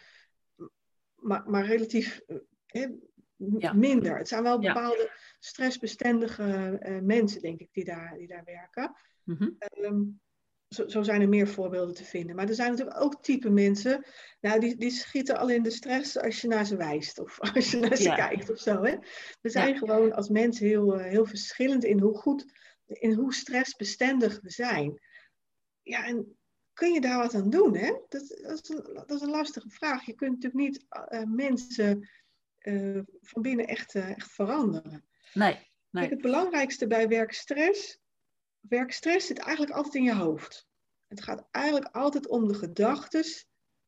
[1.15, 2.21] maar, maar relatief
[2.65, 2.89] eh,
[3.73, 4.17] minder.
[4.17, 8.95] Het zijn wel bepaalde stressbestendige uh, mensen, denk ik, die daar, die daar werken.
[9.23, 10.19] Mm
[10.69, 12.35] zo, zo, zijn er meer voorbeelden te vinden.
[12.35, 14.05] Maar er zijn natuurlijk ook type mensen,
[14.41, 17.71] nou, die, die schieten al in de stress als je naar ze wijst of als
[17.71, 18.83] je naar ze kijkt of zo.
[18.83, 18.95] Hè?
[19.41, 22.45] We zijn gewoon als mensen heel, heel verschillend in hoe goed,
[22.85, 25.01] in hoe stressbestendig we zijn.
[25.81, 26.37] Ja, en
[26.73, 27.75] kun je daar wat aan doen?
[27.75, 27.93] Hè?
[28.09, 30.05] Dat, dat, is, een, dat is een lastige vraag.
[30.05, 32.09] Je kunt natuurlijk niet uh, mensen
[32.61, 35.05] uh, van binnen echt, uh, echt veranderen.
[35.33, 35.53] Nee.
[35.53, 35.63] nee.
[35.91, 37.99] Kijk, het belangrijkste bij werkstress,
[38.59, 40.67] werkstress zit eigenlijk altijd in je hoofd.
[41.07, 43.25] Het gaat eigenlijk altijd om de gedachten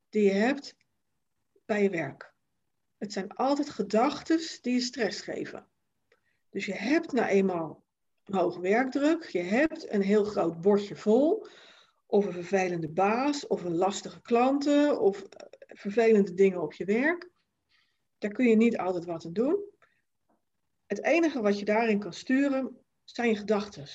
[0.10, 0.76] die je hebt
[1.66, 2.34] bij je werk.
[2.98, 5.68] Het zijn altijd gedachten die je stress geven.
[6.50, 7.84] Dus je hebt nou eenmaal
[8.24, 11.48] een hoge werkdruk, je hebt een heel groot bordje vol,
[12.06, 17.30] of een vervelende baas, of een lastige klanten, of eh, vervelende dingen op je werk.
[18.18, 19.64] Daar kun je niet altijd wat aan doen.
[20.86, 23.88] Het enige wat je daarin kan sturen zijn je gedachten.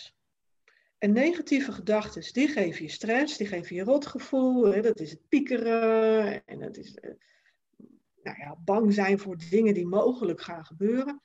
[1.04, 4.64] En negatieve gedachten, die geven je stress, die geven je rotgevoel.
[4.64, 7.10] Hè, dat is het piekeren en dat is uh,
[8.22, 11.22] nou ja, bang zijn voor dingen die mogelijk gaan gebeuren.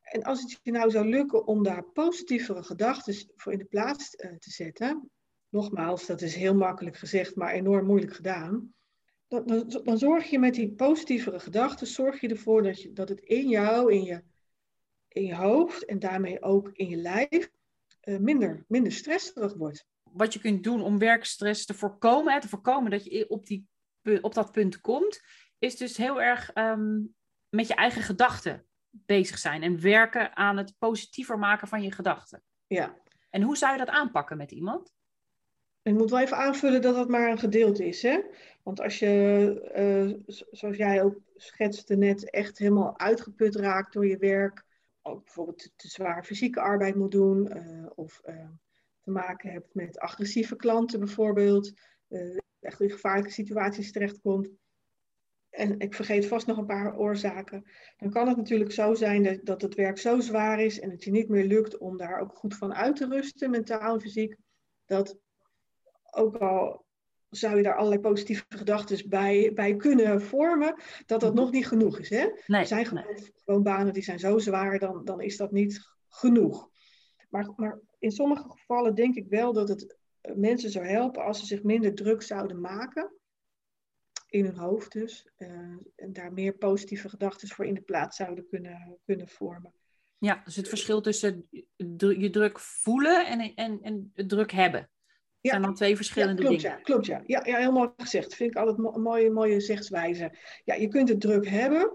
[0.00, 4.14] En als het je nou zou lukken om daar positievere gedachten voor in de plaats
[4.14, 5.10] uh, te zetten,
[5.48, 8.74] nogmaals, dat is heel makkelijk gezegd, maar enorm moeilijk gedaan.
[9.28, 13.08] Dan, dan, dan zorg je met die positievere gedachten, zorg je ervoor dat, je, dat
[13.08, 14.22] het in jou, in je,
[15.08, 17.50] in je hoofd en daarmee ook in je lijf,
[18.16, 19.86] minder, minder stresserig wordt.
[20.02, 23.68] Wat je kunt doen om werkstress te voorkomen, hè, te voorkomen dat je op, die,
[24.20, 25.20] op dat punt komt,
[25.58, 27.14] is dus heel erg um,
[27.48, 32.42] met je eigen gedachten bezig zijn en werken aan het positiever maken van je gedachten.
[32.66, 32.96] Ja.
[33.30, 34.92] En hoe zou je dat aanpakken met iemand?
[35.82, 38.02] Ik moet wel even aanvullen dat dat maar een gedeelte is.
[38.02, 38.20] Hè?
[38.62, 44.18] Want als je, uh, zoals jij ook schetste net, echt helemaal uitgeput raakt door je
[44.18, 44.64] werk,
[45.16, 48.48] bijvoorbeeld te, zwaar fysieke arbeid moet doen, uh, of uh,
[49.00, 51.72] te maken hebt met agressieve klanten bijvoorbeeld,
[52.60, 54.48] echt in gevaarlijke situaties terechtkomt,
[55.50, 57.64] en ik vergeet vast nog een paar oorzaken,
[57.96, 61.04] dan kan het natuurlijk zo zijn dat, dat het werk zo zwaar is en het
[61.04, 64.36] je niet meer lukt om daar ook goed van uit te rusten, mentaal en fysiek,
[64.86, 65.18] dat
[66.10, 66.86] ook al
[67.30, 71.98] zou je daar allerlei positieve gedachten bij, bij kunnen vormen, dat dat nog niet genoeg
[71.98, 72.10] is.
[72.10, 72.28] Hè?
[72.46, 73.04] Nee, er zijn gewoon,
[73.44, 76.70] gewoon, banen die zijn zo zwaar, dan, dan is dat niet genoeg.
[77.28, 79.96] Maar, maar in sommige gevallen denk ik wel dat het
[80.34, 83.12] mensen zou helpen als ze zich minder druk zouden maken
[84.28, 85.26] in hun hoofd dus.
[85.38, 85.48] Uh,
[85.96, 89.72] en daar meer positieve gedachten voor in de plaats zouden kunnen, kunnen vormen.
[90.18, 91.48] Ja, dus het verschil tussen
[91.96, 94.90] je druk voelen en, en, en het druk hebben.
[95.40, 95.50] Ja.
[95.50, 96.76] zijn dan twee verschillende ja, klopt, dingen.
[96.76, 97.22] Ja, klopt, ja.
[97.26, 97.42] ja.
[97.44, 98.34] Ja, helemaal gezegd.
[98.34, 100.38] Vind ik altijd een mooie, mooie zegswijze.
[100.64, 101.92] Ja, je kunt het druk hebben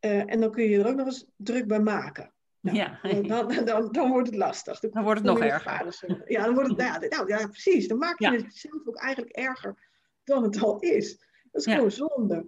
[0.00, 2.32] uh, en dan kun je er ook nog eens druk bij maken.
[2.60, 2.98] Nou, ja.
[3.22, 4.80] dan, dan, dan, wordt het lastig.
[4.80, 6.22] Dan, dan wordt het nog erger.
[6.26, 7.88] Ja, dan wordt het, nou, nou, ja, precies.
[7.88, 9.76] Dan maak je het zelf ook eigenlijk erger
[10.24, 11.18] dan het al is.
[11.52, 12.46] Dat is gewoon zonde.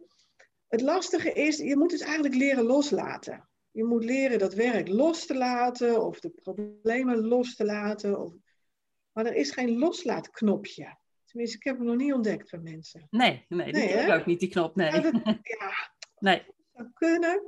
[0.69, 3.49] Het lastige is, je moet dus eigenlijk leren loslaten.
[3.71, 8.21] Je moet leren dat werk los te laten of de problemen los te laten.
[8.21, 8.33] Of...
[9.19, 10.97] Maar er is geen loslaatknopje.
[11.25, 13.07] Tenminste, ik heb hem nog niet ontdekt bij mensen.
[13.11, 14.77] Nee, nee, nee die ook niet, die knop.
[14.77, 14.91] Nee.
[14.91, 16.47] Ja, dat, ja, nee.
[16.73, 17.43] zou kunnen.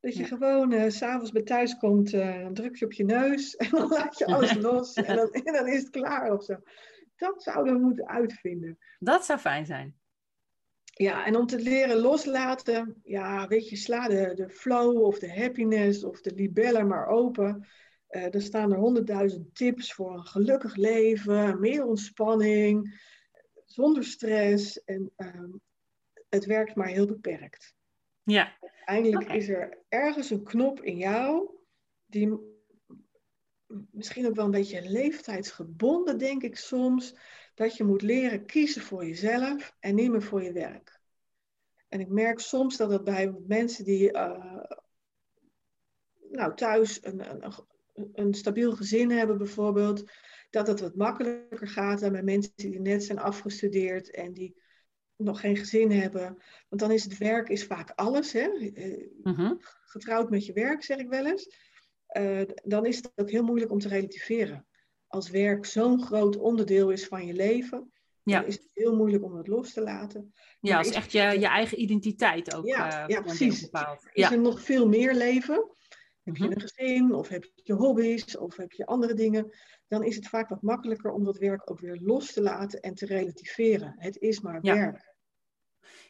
[0.00, 0.26] Dat je ja.
[0.26, 3.88] gewoon uh, s'avonds bij thuis komt, uh, dan druk je op je neus en dan
[3.88, 6.56] laat je alles los en dan, en dan is het klaar of zo.
[7.16, 8.78] Dat zouden we moeten uitvinden.
[8.98, 9.98] Dat zou fijn zijn.
[10.84, 15.40] Ja, en om te leren loslaten, ja, weet je, sla de, de flow of de
[15.40, 17.66] happiness of de libellen maar open.
[18.10, 23.00] Uh, er staan er honderdduizend tips voor een gelukkig leven, meer ontspanning,
[23.64, 24.84] zonder stress.
[24.84, 25.54] En uh,
[26.28, 27.74] het werkt maar heel beperkt.
[28.22, 28.56] Ja.
[28.60, 29.36] Uiteindelijk okay.
[29.36, 31.50] is er ergens een knop in jou
[32.06, 32.38] die
[33.90, 37.14] misschien ook wel een beetje leeftijdsgebonden, denk ik soms,
[37.54, 41.00] dat je moet leren kiezen voor jezelf en niet meer voor je werk.
[41.88, 44.62] En ik merk soms dat het bij mensen die uh,
[46.30, 47.52] nou, thuis een, een,
[48.12, 50.04] een, stabiel gezin hebben bijvoorbeeld,
[50.50, 54.56] dat het wat makkelijker gaat dan bij mensen die net zijn afgestudeerd en die
[55.16, 56.42] nog geen gezin hebben.
[56.68, 58.32] Want dan is het werk is vaak alles.
[58.32, 58.48] Hè?
[59.22, 59.52] Uh-huh.
[59.84, 61.68] Getrouwd met je werk, zeg ik wel eens.
[62.18, 64.66] Uh, dan is het ook heel moeilijk om te relativeren
[65.10, 68.38] als werk zo'n groot onderdeel is van je leven, ja.
[68.38, 70.34] dan is het heel moeilijk om het los te laten.
[70.60, 72.66] Ja, als echt je, je eigen identiteit ook.
[72.66, 73.60] Ja, uh, ja precies.
[73.60, 74.08] Bepaald.
[74.12, 75.70] Is er nog veel meer leven?
[76.22, 76.52] Heb je mhm.
[76.52, 79.50] een gezin of heb je hobby's of heb je andere dingen?
[79.88, 82.94] Dan is het vaak wat makkelijker om dat werk ook weer los te laten en
[82.94, 83.94] te relativeren.
[83.96, 84.74] Het is maar ja.
[84.74, 85.14] werk.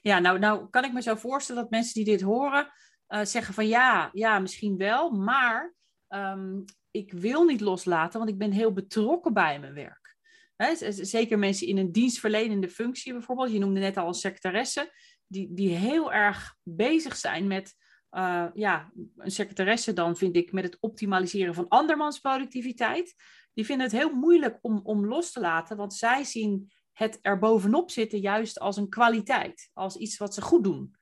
[0.00, 2.72] Ja, nou, nou kan ik me zo voorstellen dat mensen die dit horen
[3.08, 5.74] uh, zeggen van ja, ja, misschien wel, maar
[6.08, 10.16] um, ik wil niet loslaten, want ik ben heel betrokken bij mijn werk.
[10.56, 13.52] Hè, zeker mensen in een dienstverlenende functie bijvoorbeeld.
[13.52, 14.92] Je noemde net al een secretaresse,
[15.26, 17.74] die, die heel erg bezig zijn met,
[18.10, 23.14] uh, ja, een secretaresse dan vind ik met het optimaliseren van andermans productiviteit.
[23.54, 27.38] Die vinden het heel moeilijk om, om los te laten, want zij zien het er
[27.38, 30.94] bovenop zitten juist als een kwaliteit, als iets wat ze goed doen.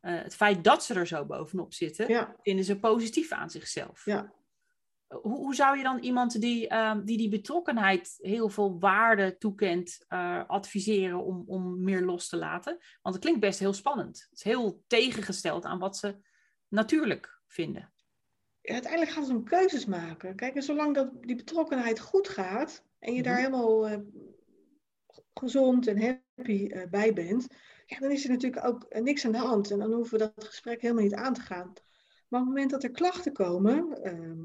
[0.00, 2.36] Uh, het feit dat ze er zo bovenop zitten, ja.
[2.42, 4.04] vinden ze positief aan zichzelf.
[4.04, 4.32] Ja.
[5.06, 10.04] Hoe, hoe, zou je dan iemand die, uh, die die betrokkenheid heel veel waarde toekent,
[10.08, 12.78] uh, adviseren om, om meer los te laten?
[13.02, 14.26] Want het klinkt best heel spannend.
[14.30, 16.20] Het is heel tegengesteld aan wat ze
[16.72, 17.92] natuurlijk vinden.
[18.62, 20.36] Uiteindelijk gaat het om keuzes maken.
[20.36, 23.42] Kijk, en zolang dat die betrokkenheid goed gaat en je daar Mhm.
[23.44, 23.98] helemaal uh,
[25.34, 27.46] gezond en happy uh, bij bent,
[27.86, 29.70] ja, dan is er natuurlijk ook uh, niks aan de hand.
[29.70, 31.72] En dan hoeven we dat gesprek helemaal niet aan te gaan.
[32.28, 34.40] Maar op het moment dat er klachten komen, ehm,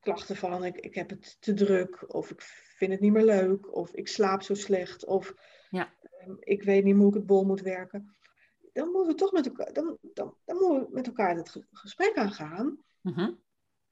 [0.00, 2.40] klachten van ik, ik heb het te druk, of ik
[2.76, 5.34] vind het niet meer leuk, of ik slaap zo slecht, of
[5.70, 5.92] Ja.
[6.02, 8.16] ehm, ik weet niet hoe ik het bol moet werken.
[8.72, 11.66] Dan moeten we toch met elkaar, dan, dan, dan moeten we met elkaar het ge-
[11.70, 12.78] gesprek aangaan.
[13.00, 13.30] Mhm.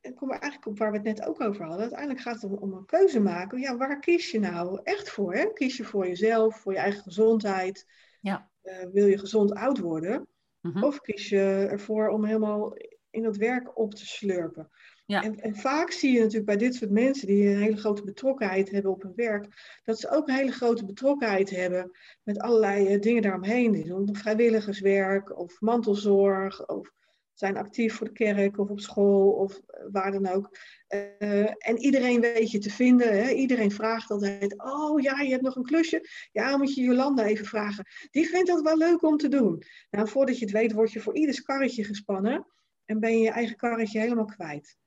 [0.01, 1.81] En kom eigenlijk op waar we het net ook over hadden.
[1.81, 3.59] Uiteindelijk gaat het om, om een keuze maken.
[3.61, 5.35] Ja, waar kies je nou echt voor?
[5.35, 5.53] Hè?
[5.53, 7.87] Kies je voor jezelf, voor je eigen gezondheid?
[8.21, 8.51] Ja.
[8.61, 10.29] Eh, wil je gezond oud worden?
[10.61, 10.85] Mhm.
[10.85, 12.77] Of kies je ervoor om helemaal
[13.11, 14.71] in dat werk op te slurpen?
[15.11, 15.23] Ja.
[15.23, 18.91] En, vaak zie je natuurlijk bij dit soort mensen die een hele grote betrokkenheid hebben
[18.91, 19.47] op hun werk,
[19.85, 21.91] dat ze ook een hele grote betrokkenheid hebben
[22.23, 23.73] met allerlei eh, dingen daaromheen.
[23.73, 26.91] Die vrijwilligerswerk of mantelzorg of
[27.33, 30.57] zijn actief voor de kerk of op school of eh, waar dan ook.
[30.87, 33.25] Eh, en iedereen weet je te vinden.
[33.25, 33.31] Hè?
[33.31, 36.09] Iedereen vraagt altijd, oh ja, je hebt nog een klusje.
[36.33, 37.87] Ja, moet je Jolanda even vragen.
[38.11, 39.63] Die vindt dat wel leuk om te doen.
[39.91, 42.47] Nou, voordat je het weet, word je voor ieders karretje gespannen
[42.85, 44.79] en ben je je eigen karretje helemaal kwijt.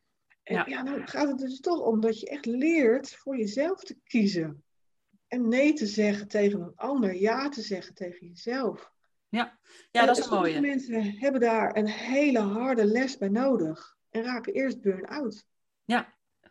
[0.43, 0.65] En Ja.
[0.67, 0.83] ja.
[0.83, 4.63] dan gaat het dus toch om dat je echt leert voor jezelf te kiezen.
[5.27, 8.91] En nee te zeggen tegen een ander, ja te zeggen tegen jezelf.
[9.29, 9.59] Ja,
[9.91, 10.61] En dat is mooie.
[10.61, 13.95] mensen hebben daar een hele harde les bij nodig.
[14.09, 15.45] En raken eerst burn-out.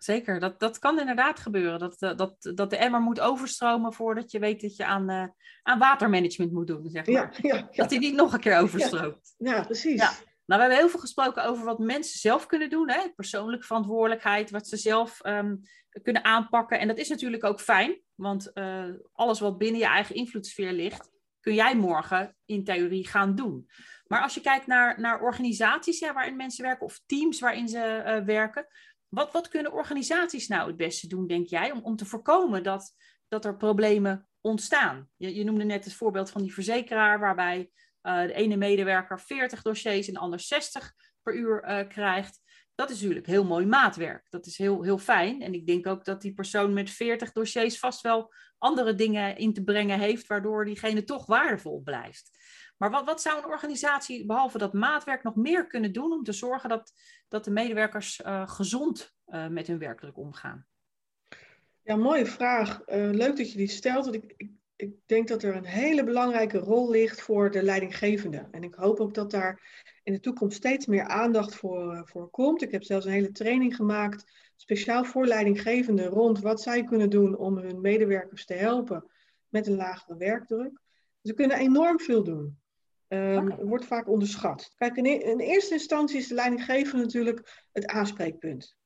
[0.02, 1.78] Zeker, dat, dat kan inderdaad gebeuren.
[1.78, 5.26] Dat, eh, dat, dat de emmer moet overstromen voordat je weet dat je aan, eh,
[5.62, 7.14] aan watermanagement moet doen, zeg maar.
[7.14, 7.68] Ja, ja, ja.
[7.82, 9.34] Dat hij niet nog een keer overstroomt.
[9.38, 10.22] ja precies.
[10.52, 12.90] Nou, we hebben heel veel gesproken over wat mensen zelf kunnen doen.
[12.90, 13.08] Hè?
[13.16, 15.56] Persoonlijke verantwoordelijkheid, wat ze zelf ehm,
[16.02, 16.78] kunnen aanpakken.
[16.80, 21.10] En dat is natuurlijk ook fijn, want eh, alles wat binnen je eigen invloedssfeer ligt,
[21.40, 23.70] kun jij morgen in theorie gaan doen.
[24.06, 27.78] Maar als je kijkt naar, naar organisaties ja, waarin mensen werken of teams waarin ze
[27.78, 28.66] eh, werken,
[29.08, 32.94] wat, wat kunnen organisaties nou het beste doen, denk jij, om, om te voorkomen dat,
[33.28, 35.08] dat er problemen ontstaan?
[35.16, 37.70] Je, je noemde net het voorbeeld van die verzekeraar, waarbij
[38.02, 42.40] de ene medewerker 40 dossiers en de ander 60 per uur uh, krijgt.
[42.74, 44.26] Dat is natuurlijk heel mooi maatwerk.
[44.30, 45.42] Dat is heel, heel fijn.
[45.42, 49.52] En ik denk ook dat die persoon met 40 dossiers vast wel andere dingen in
[49.52, 52.30] te brengen heeft, waardoor diegene toch waardevol blijft.
[52.76, 56.32] Maar wat, wat zou een organisatie, behalve dat maatwerk, nog meer kunnen doen om te
[56.32, 56.92] zorgen dat,
[57.28, 59.14] dat de medewerkers uh, gezond
[59.48, 60.66] met hun werkdruk omgaan?
[61.82, 62.82] Ja, mooie vraag.
[62.86, 64.04] leuk dat je die stelt.
[64.04, 64.50] Want ik
[64.82, 68.48] ik denk dat er een hele belangrijke rol ligt voor de leidinggevende.
[68.50, 72.62] En ik hoop ook dat daar in de toekomst steeds meer aandacht voor, voor komt.
[72.62, 77.36] Ik heb zelfs een hele training gemaakt, speciaal voor leidinggevenden, rond wat zij kunnen doen
[77.36, 79.10] om hun medewerkers te helpen
[79.48, 80.80] met een lagere werkdruk.
[81.22, 82.60] Ze kunnen enorm veel doen.
[83.08, 83.64] Um, okay.
[83.64, 84.72] wordt vaak onderschat.
[84.76, 88.76] Kijk, in, in eerste instantie is de leidinggevende natuurlijk het aanspreekpunt.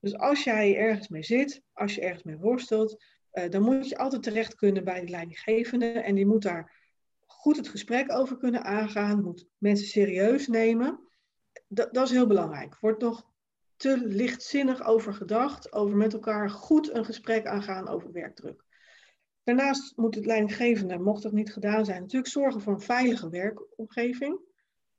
[0.00, 3.98] Dus als jij ergens mee zit, als je ergens mee worstelt, uh, dan moet je
[3.98, 5.86] altijd terecht kunnen bij de leidinggevende.
[5.86, 6.78] En die moet daar
[7.26, 11.00] goed het gesprek over kunnen aangaan, moet mensen serieus nemen.
[11.68, 12.76] Dat, is heel belangrijk.
[12.80, 13.28] Wordt nog
[13.76, 18.64] te lichtzinnig over gedacht, over met elkaar goed een gesprek aangaan over werkdruk.
[19.42, 24.38] Daarnaast moet het leidinggevende, mocht dat niet gedaan zijn, natuurlijk zorgen voor een veilige werkomgeving.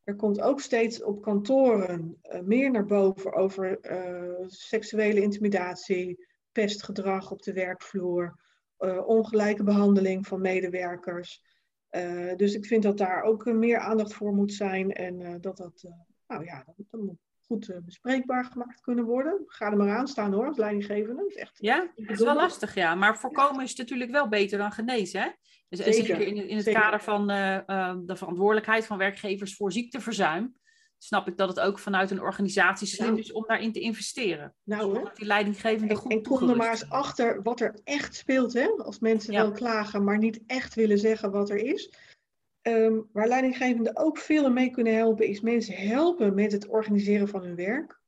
[0.03, 7.31] Er komt ook steeds op kantoren uh, meer naar boven over uh, seksuele intimidatie, pestgedrag
[7.31, 8.39] op de werkvloer,
[8.79, 11.43] uh, ongelijke behandeling van medewerkers.
[11.91, 15.57] Uh, dus ik vind dat daar ook meer aandacht voor moet zijn en uh, dat
[15.57, 15.83] dat,
[16.27, 19.43] nou ja, dat, dat moet goed bespreekbaar gemaakt kunnen worden.
[19.45, 21.21] Ga er maar aan staan hoor, als leidinggevende.
[21.21, 23.63] Dat is echt, ja, dat is wel lastig ja, maar voorkomen ja.
[23.63, 25.21] is natuurlijk wel beter dan genezen.
[25.21, 25.29] Hè?
[25.69, 26.81] Dus zeker, zeker in, in het zeker.
[26.81, 30.55] kader van de verantwoordelijkheid van werkgevers voor ziekteverzuim
[31.03, 33.19] snap ik dat het ook vanuit een organisatie slim Nou.
[33.19, 34.53] is om daarin te investeren.
[34.63, 35.03] Nou, hè?
[35.13, 38.53] Die leidinggevende En, goed en kom er maar eens achter wat er echt speelt.
[38.53, 38.67] Hè?
[38.67, 39.41] Als mensen Ja.
[39.41, 41.93] wel klagen, maar niet echt willen zeggen wat er is.
[42.61, 47.43] Ehm, waar leidinggevenden ook veel mee kunnen helpen, is mensen helpen met het organiseren van
[47.43, 47.99] hun werk.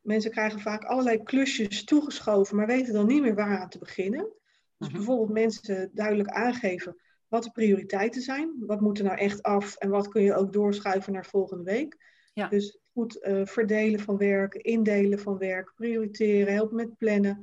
[0.00, 4.32] Mensen krijgen vaak allerlei klusjes toegeschoven, maar weten dan niet meer waaraan te beginnen.
[4.78, 4.96] Dus Mhm.
[4.96, 6.96] bijvoorbeeld mensen duidelijk aangeven
[7.28, 8.54] wat de prioriteiten zijn.
[8.58, 12.12] Wat moet er nou echt af en wat kun je ook doorschuiven naar volgende week.
[12.34, 12.48] Ja.
[12.48, 17.34] Dus goed eh, verdelen van werk, indelen van werk, prioriteren, helpen met plannen.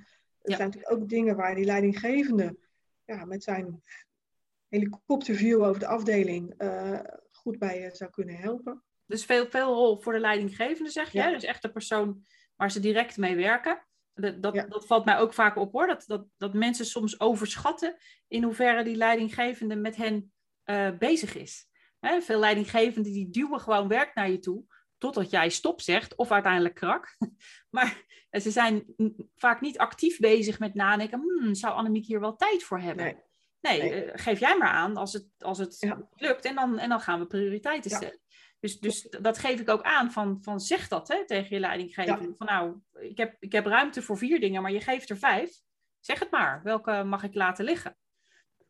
[0.42, 0.56] Dat Ja.
[0.56, 2.58] zijn natuurlijk ook dingen waar die leidinggevende
[3.06, 3.82] ja, met zijn
[4.68, 7.00] helikopterview over de afdeling eh,
[7.32, 8.84] goed bij zou kunnen helpen.
[9.06, 11.18] Dus veel, veel rol voor de leidinggevende, zeg je.
[11.18, 11.32] Ja.
[11.32, 12.26] Dus echt de persoon
[12.56, 13.86] waar ze direct mee werken.
[14.14, 14.66] Dat, dat, Ja.
[14.66, 15.88] dat valt mij ook vaak op hoor.
[15.88, 17.96] Dat, dat, dat mensen soms overschatten
[18.28, 20.32] in hoeverre die leidinggevende met hen
[20.64, 21.70] eh, bezig is.
[22.00, 24.64] Hè, veel leidinggevenden die duwen gewoon werk naar je toe.
[25.02, 27.18] Totdat jij stop zegt of uiteindelijk krak.
[27.70, 28.86] Maar eh, ze zijn
[29.36, 31.20] vaak niet actief bezig met nadenken.
[31.22, 33.06] Hmm, zou Annemiek hier wel tijd voor hebben?
[33.06, 33.16] Nee.
[33.62, 34.04] Nee, Nee.
[34.04, 36.08] eh, geef jij maar aan als het, als het Ja.
[36.16, 37.98] lukt en dan, en dan gaan we prioriteiten Ja.
[37.98, 38.20] stellen.
[38.60, 42.36] Dus, dus dat geef ik ook aan van, van zeg dat hè, tegen je leidinggevende.
[42.36, 45.52] Van nou, ik heb, ik heb ruimte voor vier dingen, maar je geeft er vijf.
[46.00, 47.98] Zeg het maar, welke mag ik laten liggen?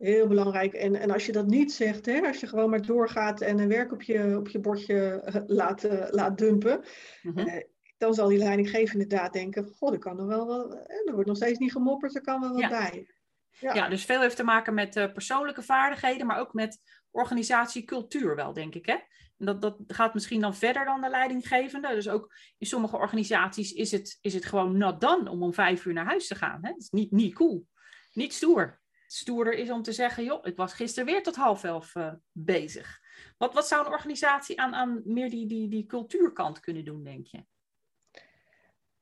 [0.01, 0.73] Heel belangrijk.
[0.73, 3.67] En, en als je dat niet zegt, hè, als je gewoon maar doorgaat en een
[3.67, 6.83] werk op je, op je bordje eh, laat, eh, laat dumpen,
[7.21, 7.39] Mhm.
[7.39, 7.63] eh,
[7.97, 11.27] dan zal die leidinggevende inderdaad denken, god, er kan nog wel wat, eh, er wordt
[11.27, 12.69] nog steeds niet gemopperd, er kan wel wat Ja.
[12.69, 13.13] bij.
[13.59, 13.73] Ja.
[13.73, 16.79] Ja, dus veel heeft te maken met persoonlijke vaardigheden, maar ook met
[17.11, 18.85] organisatiecultuur wel, denk ik.
[18.85, 18.93] Hè?
[19.37, 21.87] En dat, dat gaat misschien dan verder dan de leidinggevende.
[21.95, 25.85] Dus ook in sommige organisaties is het, is het gewoon not done om om vijf
[25.85, 26.59] uur naar huis te gaan.
[26.61, 26.69] Hè?
[26.71, 27.67] Dat is niet, niet cool.
[28.13, 28.80] Niet stoer.
[29.11, 32.99] Stoerder is om te zeggen, joh, ik was gisteren weer tot half elf eh, bezig.
[33.37, 37.25] Wat, wat zou een organisatie aan, aan meer die, die, die cultuurkant kunnen doen, denk
[37.27, 37.45] je?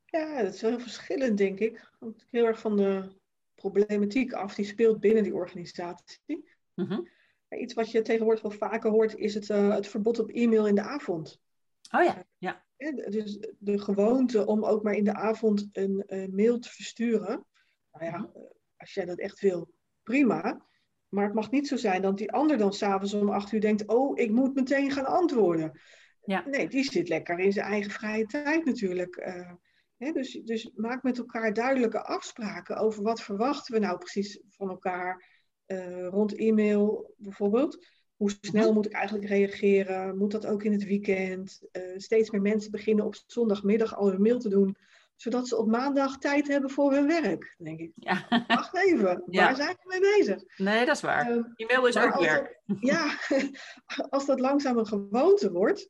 [0.05, 1.89] Ja, dat is wel heel verschillend, denk ik.
[1.99, 3.15] Want heel erg van de
[3.55, 6.49] problematiek af die speelt binnen die organisatie.
[6.75, 7.01] Mhm.
[7.49, 10.75] Iets wat je tegenwoordig wel vaker hoort, is het, eh, het verbod op e-mail in
[10.75, 11.39] de avond.
[11.91, 12.65] Oh ja, ja.
[13.09, 17.45] Dus de gewoonte om ook maar in de avond een eh, mail te versturen.
[17.91, 18.25] Nou ja, Mhm.
[18.37, 18.41] eh,
[18.77, 19.71] als jij dat echt wil,
[20.09, 20.65] prima.
[21.09, 23.87] Maar het mag niet zo zijn dat die ander dan s'avonds om acht uur denkt:
[23.87, 25.79] Oh, ik moet meteen gaan antwoorden.
[26.23, 26.43] Ja.
[26.47, 29.15] Nee, die zit lekker in zijn eigen vrije tijd natuurlijk.
[29.15, 29.51] eh,
[29.97, 34.69] hè, dus, dus maak met elkaar duidelijke afspraken over wat verwachten we nou precies van
[34.69, 35.37] elkaar.
[35.65, 37.85] eh, rond e-mail bijvoorbeeld.
[38.15, 38.73] Hoe snel Mhm.
[38.73, 40.17] moet ik eigenlijk reageren?
[40.17, 41.61] Moet dat ook in het weekend?
[41.71, 44.75] Eh, steeds meer mensen beginnen op zondagmiddag al hun mail te doen,
[45.21, 47.55] zodat ze op maandag tijd hebben voor hun werk.
[47.57, 48.43] Denk ik, ja.
[48.47, 49.43] wacht even, Ja.
[49.45, 50.57] waar zijn we mee bezig?
[50.57, 51.29] Nee, dat is waar.
[51.29, 52.59] Ehm, E-mail is ook werk.
[52.65, 53.11] dat- ja,
[54.09, 55.89] als dat langzaam een gewoonte wordt,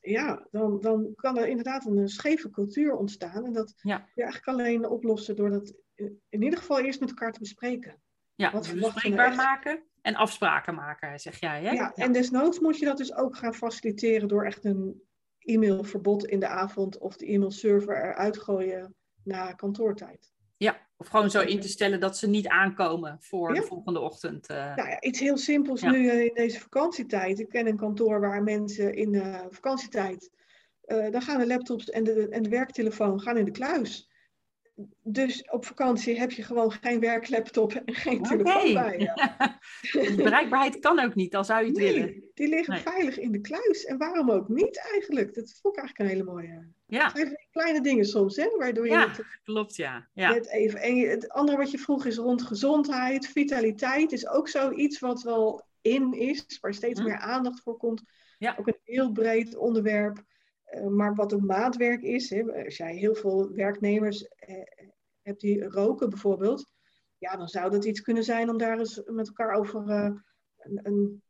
[0.00, 3.44] ja, dan, dan kan er inderdaad een scheve cultuur ontstaan.
[3.44, 3.96] En dat Ja.
[3.98, 7.38] kun je eigenlijk alleen oplossen door dat in in ieder geval eerst met elkaar te
[7.38, 8.02] bespreken.
[8.34, 11.62] Ja, wat bespreekbaar maken en afspraken maken, zeg jij.
[11.62, 11.70] Hè?
[11.70, 15.02] Ja, en desnoods moet je dat dus ook gaan faciliteren door echt een
[15.46, 20.32] e-mailverbod in de avond of de e-mailserver eruit gooien na kantoortijd.
[20.56, 23.60] Ja, of gewoon zo in te stellen dat ze niet aankomen voor Ja.
[23.60, 24.46] de volgende ochtend.
[24.46, 24.76] eh.
[24.76, 25.90] Nou ja, iets heel simpels Ja.
[25.90, 27.38] nu eh, in deze vakantietijd.
[27.40, 30.30] Ik ken een kantoor waar mensen in eh, vakantietijd,
[30.80, 34.10] eh, dan gaan de laptops en de, en de werktelefoon gaan in de kluis.
[35.02, 39.12] Dus op vakantie heb je gewoon geen werklaptop en geen telefoon bij je.
[40.16, 42.24] De bereikbaarheid kan ook niet, al zou je het willen.
[42.34, 42.82] Die liggen Nee.
[42.82, 43.84] veilig in de kluis.
[43.84, 45.34] En waarom ook niet eigenlijk?
[45.34, 46.66] Dat vond ik eigenlijk een hele mooie.
[46.86, 47.12] Ja,
[47.50, 49.08] kleine dingen soms, hè, waardoor je Ja.
[49.08, 50.08] het klopt, ja.
[50.14, 50.30] ja.
[50.32, 50.80] net even...
[50.80, 55.66] En het andere wat je vroeg is rond gezondheid, vitaliteit is ook zoiets wat wel
[55.80, 57.06] in is, waar steeds Hm.
[57.06, 58.02] meer aandacht voor komt.
[58.38, 58.56] Ja.
[58.58, 60.22] Ook een heel breed onderwerp.
[60.66, 64.62] Eh, maar wat ook maatwerk is, hè, als jij heel veel werknemers eh,
[65.22, 66.66] hebt die roken bijvoorbeeld,
[67.18, 70.10] ja, dan zou dat iets kunnen zijn om daar eens met elkaar over eh,
[70.56, 71.22] een, een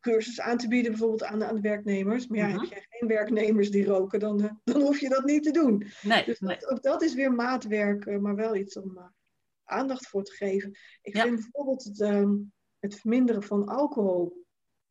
[0.00, 2.26] cursus aan te bieden, bijvoorbeeld aan, aan de werknemers.
[2.26, 2.58] Maar ja, Mhm.
[2.60, 5.86] heb je geen werknemers die roken, dan, dan hoef je dat niet te doen.
[6.02, 6.68] Nee, Dus nee.
[6.68, 9.12] ook dat is weer maatwerk, maar wel iets om
[9.64, 10.70] aandacht voor te geven.
[11.02, 11.22] Ik Ja.
[11.22, 12.34] vind bijvoorbeeld het, ehm,
[12.78, 14.44] het verminderen van alcohol.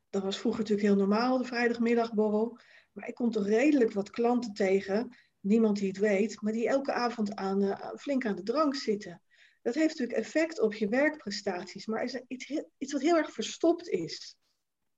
[0.09, 2.57] Dat was vroeger natuurlijk heel normaal, de vrijdagmiddagborrel.
[2.91, 6.93] Maar ik kom toch redelijk wat klanten tegen, niemand die het weet, maar die elke
[6.93, 9.21] avond aan, eh, flink aan de drank zitten.
[9.62, 13.32] Dat heeft natuurlijk effect op je werkprestaties, maar is er iets, iets wat heel erg
[13.32, 14.13] verstopt is.
[14.13, 14.36] is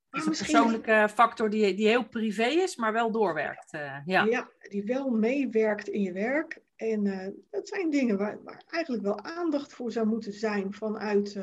[0.10, 3.74] Maar een misschien- persoonlijke factor die, die heel privé is, maar wel doorwerkt.
[3.74, 4.24] eh, ja.
[4.24, 6.62] Ja, die wel meewerkt in je werk.
[6.76, 11.38] En eh, dat zijn dingen waar, waar eigenlijk wel aandacht voor zou moeten zijn vanuit,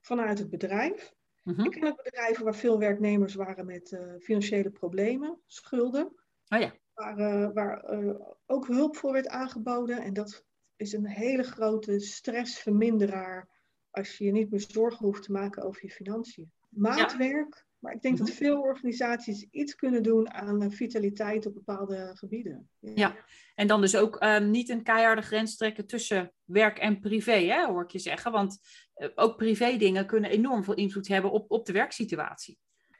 [0.00, 1.12] vanuit het bedrijf.
[1.44, 1.64] Mhm.
[1.64, 6.04] Ik ken ook bedrijven waar veel werknemers waren met eh, financiële problemen, schulden.
[6.48, 6.74] Oh ja.
[6.94, 10.02] Waar, eh, waar eh, ook hulp voor werd aangeboden.
[10.02, 10.44] En dat
[10.76, 13.48] is een hele grote stressverminderaar
[13.90, 16.52] als je je niet meer zorgen hoeft te maken over je financiën.
[16.68, 18.36] Maatwerk, Maar ik denk dat mhm.
[18.36, 22.68] veel organisaties iets kunnen doen aan vitaliteit op bepaalde gebieden.
[22.78, 23.16] Ja,
[23.54, 27.66] en dan dus ook ehm, niet een keiharde grens trekken tussen werk en privé, hè,
[27.66, 28.32] hoor ik je zeggen.
[28.32, 28.58] Want
[28.96, 32.58] uh, ook privé dingen kunnen enorm veel invloed hebben op, op de werksituatie.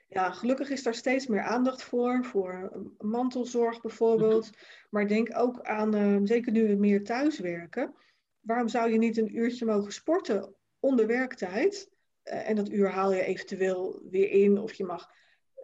[0.09, 4.51] Ja, gelukkig is daar steeds meer aandacht voor, voor mantelzorg bijvoorbeeld.
[4.51, 4.61] Mhm.
[4.91, 7.95] Maar denk ook aan, ehm, zeker nu we meer thuiswerken,
[8.41, 11.93] waarom zou je niet een uurtje mogen sporten onder werktijd?
[12.25, 14.59] Eh, en dat uur haal je eventueel weer in.
[14.59, 15.11] Of je mag,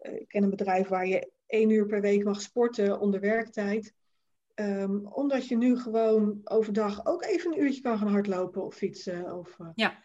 [0.03, 3.95] uh, ik ken een bedrijf waar je één uur per week mag sporten onder werktijd.
[4.55, 9.39] Um, omdat je nu gewoon overdag ook even een uurtje kan gaan hardlopen of fietsen.
[9.39, 10.05] Of, uh, ja.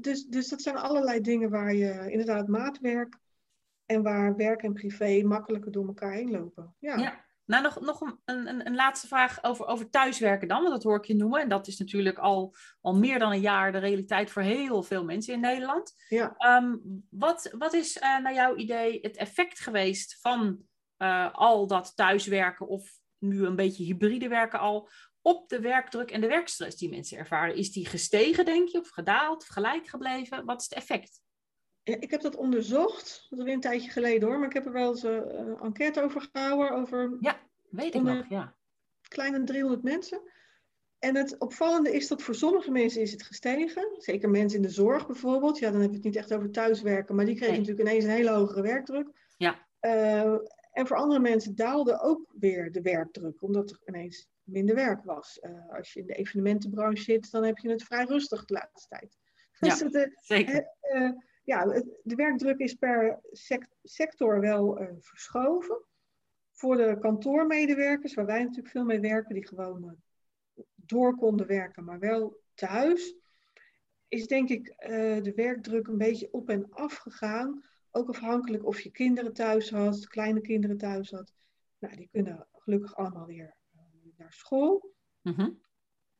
[0.00, 3.18] Dus, dus dat zijn allerlei dingen waar je inderdaad maatwerk
[3.86, 6.74] en waar werk en privé makkelijker door elkaar heen lopen.
[6.78, 6.96] Ja.
[6.96, 7.24] ja.
[7.48, 10.96] Nou, nog, nog een, een, een, laatste vraag over, over thuiswerken dan, want dat hoor
[10.96, 11.40] ik je noemen.
[11.40, 15.04] En dat is natuurlijk al, al meer dan een jaar de realiteit voor heel veel
[15.04, 15.94] mensen in Nederland.
[16.08, 16.34] Ja.
[16.38, 16.76] Ehm,
[17.10, 20.58] wat, wat is uh, naar jouw idee het effect geweest van
[20.98, 24.88] uh, al dat thuiswerken of nu een beetje hybride werken al
[25.22, 27.56] op de werkdruk en de werkstress die mensen ervaren?
[27.56, 30.44] Is die gestegen, denk je, of gedaald, of gelijk gebleven?
[30.44, 31.20] Wat is het effect?
[31.88, 34.72] Ik heb dat onderzocht, dat is weer een tijdje geleden hoor, maar ik heb er
[34.72, 36.70] wel eens een enquête over gehouden.
[36.70, 37.38] Over ja,
[37.70, 38.54] weet ik nog, ja.
[39.08, 40.20] Kleine 300 mensen.
[40.98, 43.88] En het opvallende is dat voor sommige mensen is het gestegen.
[43.98, 45.58] Zeker mensen in de zorg bijvoorbeeld.
[45.58, 48.10] Ja, dan heb je het niet echt over thuiswerken, maar die kregen natuurlijk ineens een
[48.10, 49.08] hele hogere werkdruk.
[49.36, 49.66] Ja.
[49.80, 50.38] Uh,
[50.72, 55.38] en voor andere mensen daalde ook weer de werkdruk, omdat er ineens minder werk was.
[55.42, 58.88] Uh, als je in de evenementenbranche zit, dan heb je het vrij rustig de laatste
[58.88, 59.16] tijd.
[59.58, 60.76] Ja, dus het, zeker
[61.48, 61.64] ja,
[62.02, 63.20] de werkdruk is per
[63.82, 65.84] sector wel uh, verschoven.
[66.52, 71.84] Voor de kantoormedewerkers, waar wij natuurlijk veel mee werken, die gewoon uh, door konden werken,
[71.84, 73.14] maar wel thuis,
[74.08, 77.64] is denk ik uh, de werkdruk een beetje op en af gegaan.
[77.90, 81.32] Ook afhankelijk of je kinderen thuis had, kleine kinderen thuis had.
[81.78, 83.56] Nou, die kunnen gelukkig allemaal weer
[84.16, 84.94] naar school.
[85.22, 85.60] Mm.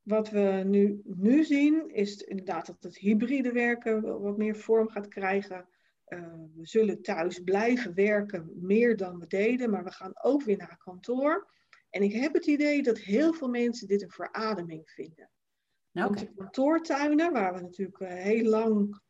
[0.09, 5.09] Wat we nu, nu zien is inderdaad dat het hybride werken wat meer vorm gaat
[5.09, 5.69] krijgen.
[6.09, 10.57] Uh, we zullen thuis blijven werken meer dan we deden, maar we gaan ook weer
[10.57, 11.51] naar kantoor.
[11.91, 15.31] En ik heb het idee dat heel veel mensen dit een verademing vinden.
[15.91, 16.25] Nou, okay.
[16.25, 19.01] de kantoortuinen, waar we natuurlijk uh, heel lang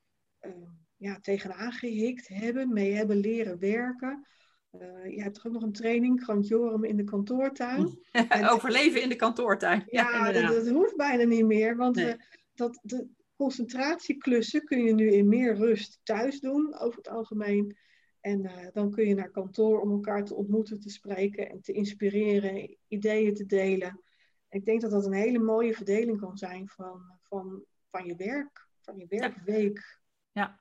[0.40, 0.52] uh,
[0.96, 4.26] ja, tegenaan gehikt hebben, mee hebben leren werken,
[4.72, 7.98] uh, je hebt toch ook nog een training, Grandiorum in de kantoortuin.
[8.52, 9.82] Overleven in de kantoortuin.
[9.86, 12.06] Ja, dat, dat, hoeft bijna niet meer, want nee.
[12.06, 12.14] uh,
[12.54, 17.76] dat, de concentratieklussen kun je nu in meer rust thuis doen, over het algemeen.
[18.20, 21.72] En uh, dan kun je naar kantoor om elkaar te ontmoeten, te spreken en te
[21.72, 24.02] inspireren, ideeën te delen.
[24.48, 28.68] Ik denk dat dat een hele mooie verdeling kan zijn van, van, van je werk,
[28.80, 30.00] van je werkweek.
[30.32, 30.60] Ja,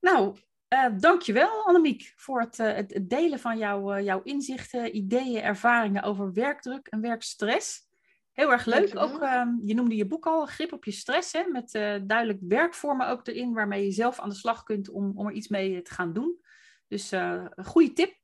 [0.00, 0.36] nou,
[0.74, 6.02] uh, dankjewel Annemiek voor het, uh, het, delen van jou, uh, jouw inzichten, ideeën, ervaringen
[6.02, 7.84] over werkdruk en werkstress.
[8.32, 8.96] Heel erg leuk.
[8.98, 11.70] Ook, ehm, je noemde je boek al, Grip op je stress, hè, met
[12.06, 15.48] duidelijk werkvormen ook erin, waarmee je zelf aan de slag kunt om, om er iets
[15.48, 16.40] mee te gaan doen.
[16.88, 18.14] Dus een goede tip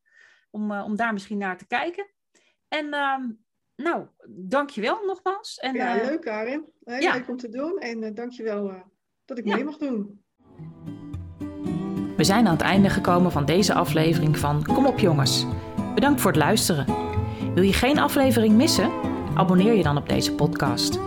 [0.51, 2.11] om, om daar misschien naar te kijken.
[2.69, 3.25] En uh,
[3.77, 5.59] nou, dankjewel nogmaals.
[5.59, 6.73] En, ja, leuk Karin.
[6.85, 7.15] Heel ja.
[7.15, 8.91] leuk om te doen en dankjewel
[9.25, 9.55] dat ik ja.
[9.55, 10.23] mee mag doen.
[12.23, 15.47] We zijn aan het einde gekomen van deze aflevering van Kom op jongens.
[15.95, 16.87] Bedankt voor het luisteren.
[17.55, 18.91] Wil je geen aflevering missen?
[19.35, 20.99] Abonneer je dan op deze podcast.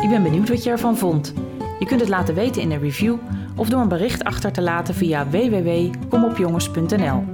[0.00, 1.34] Ik ben benieuwd wat je ervan vond.
[1.78, 3.16] Je kunt het laten weten in een review
[3.56, 7.24] of door een bericht achter te laten via www.komopjongens.nl.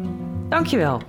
[0.48, 1.00] Dankjewel.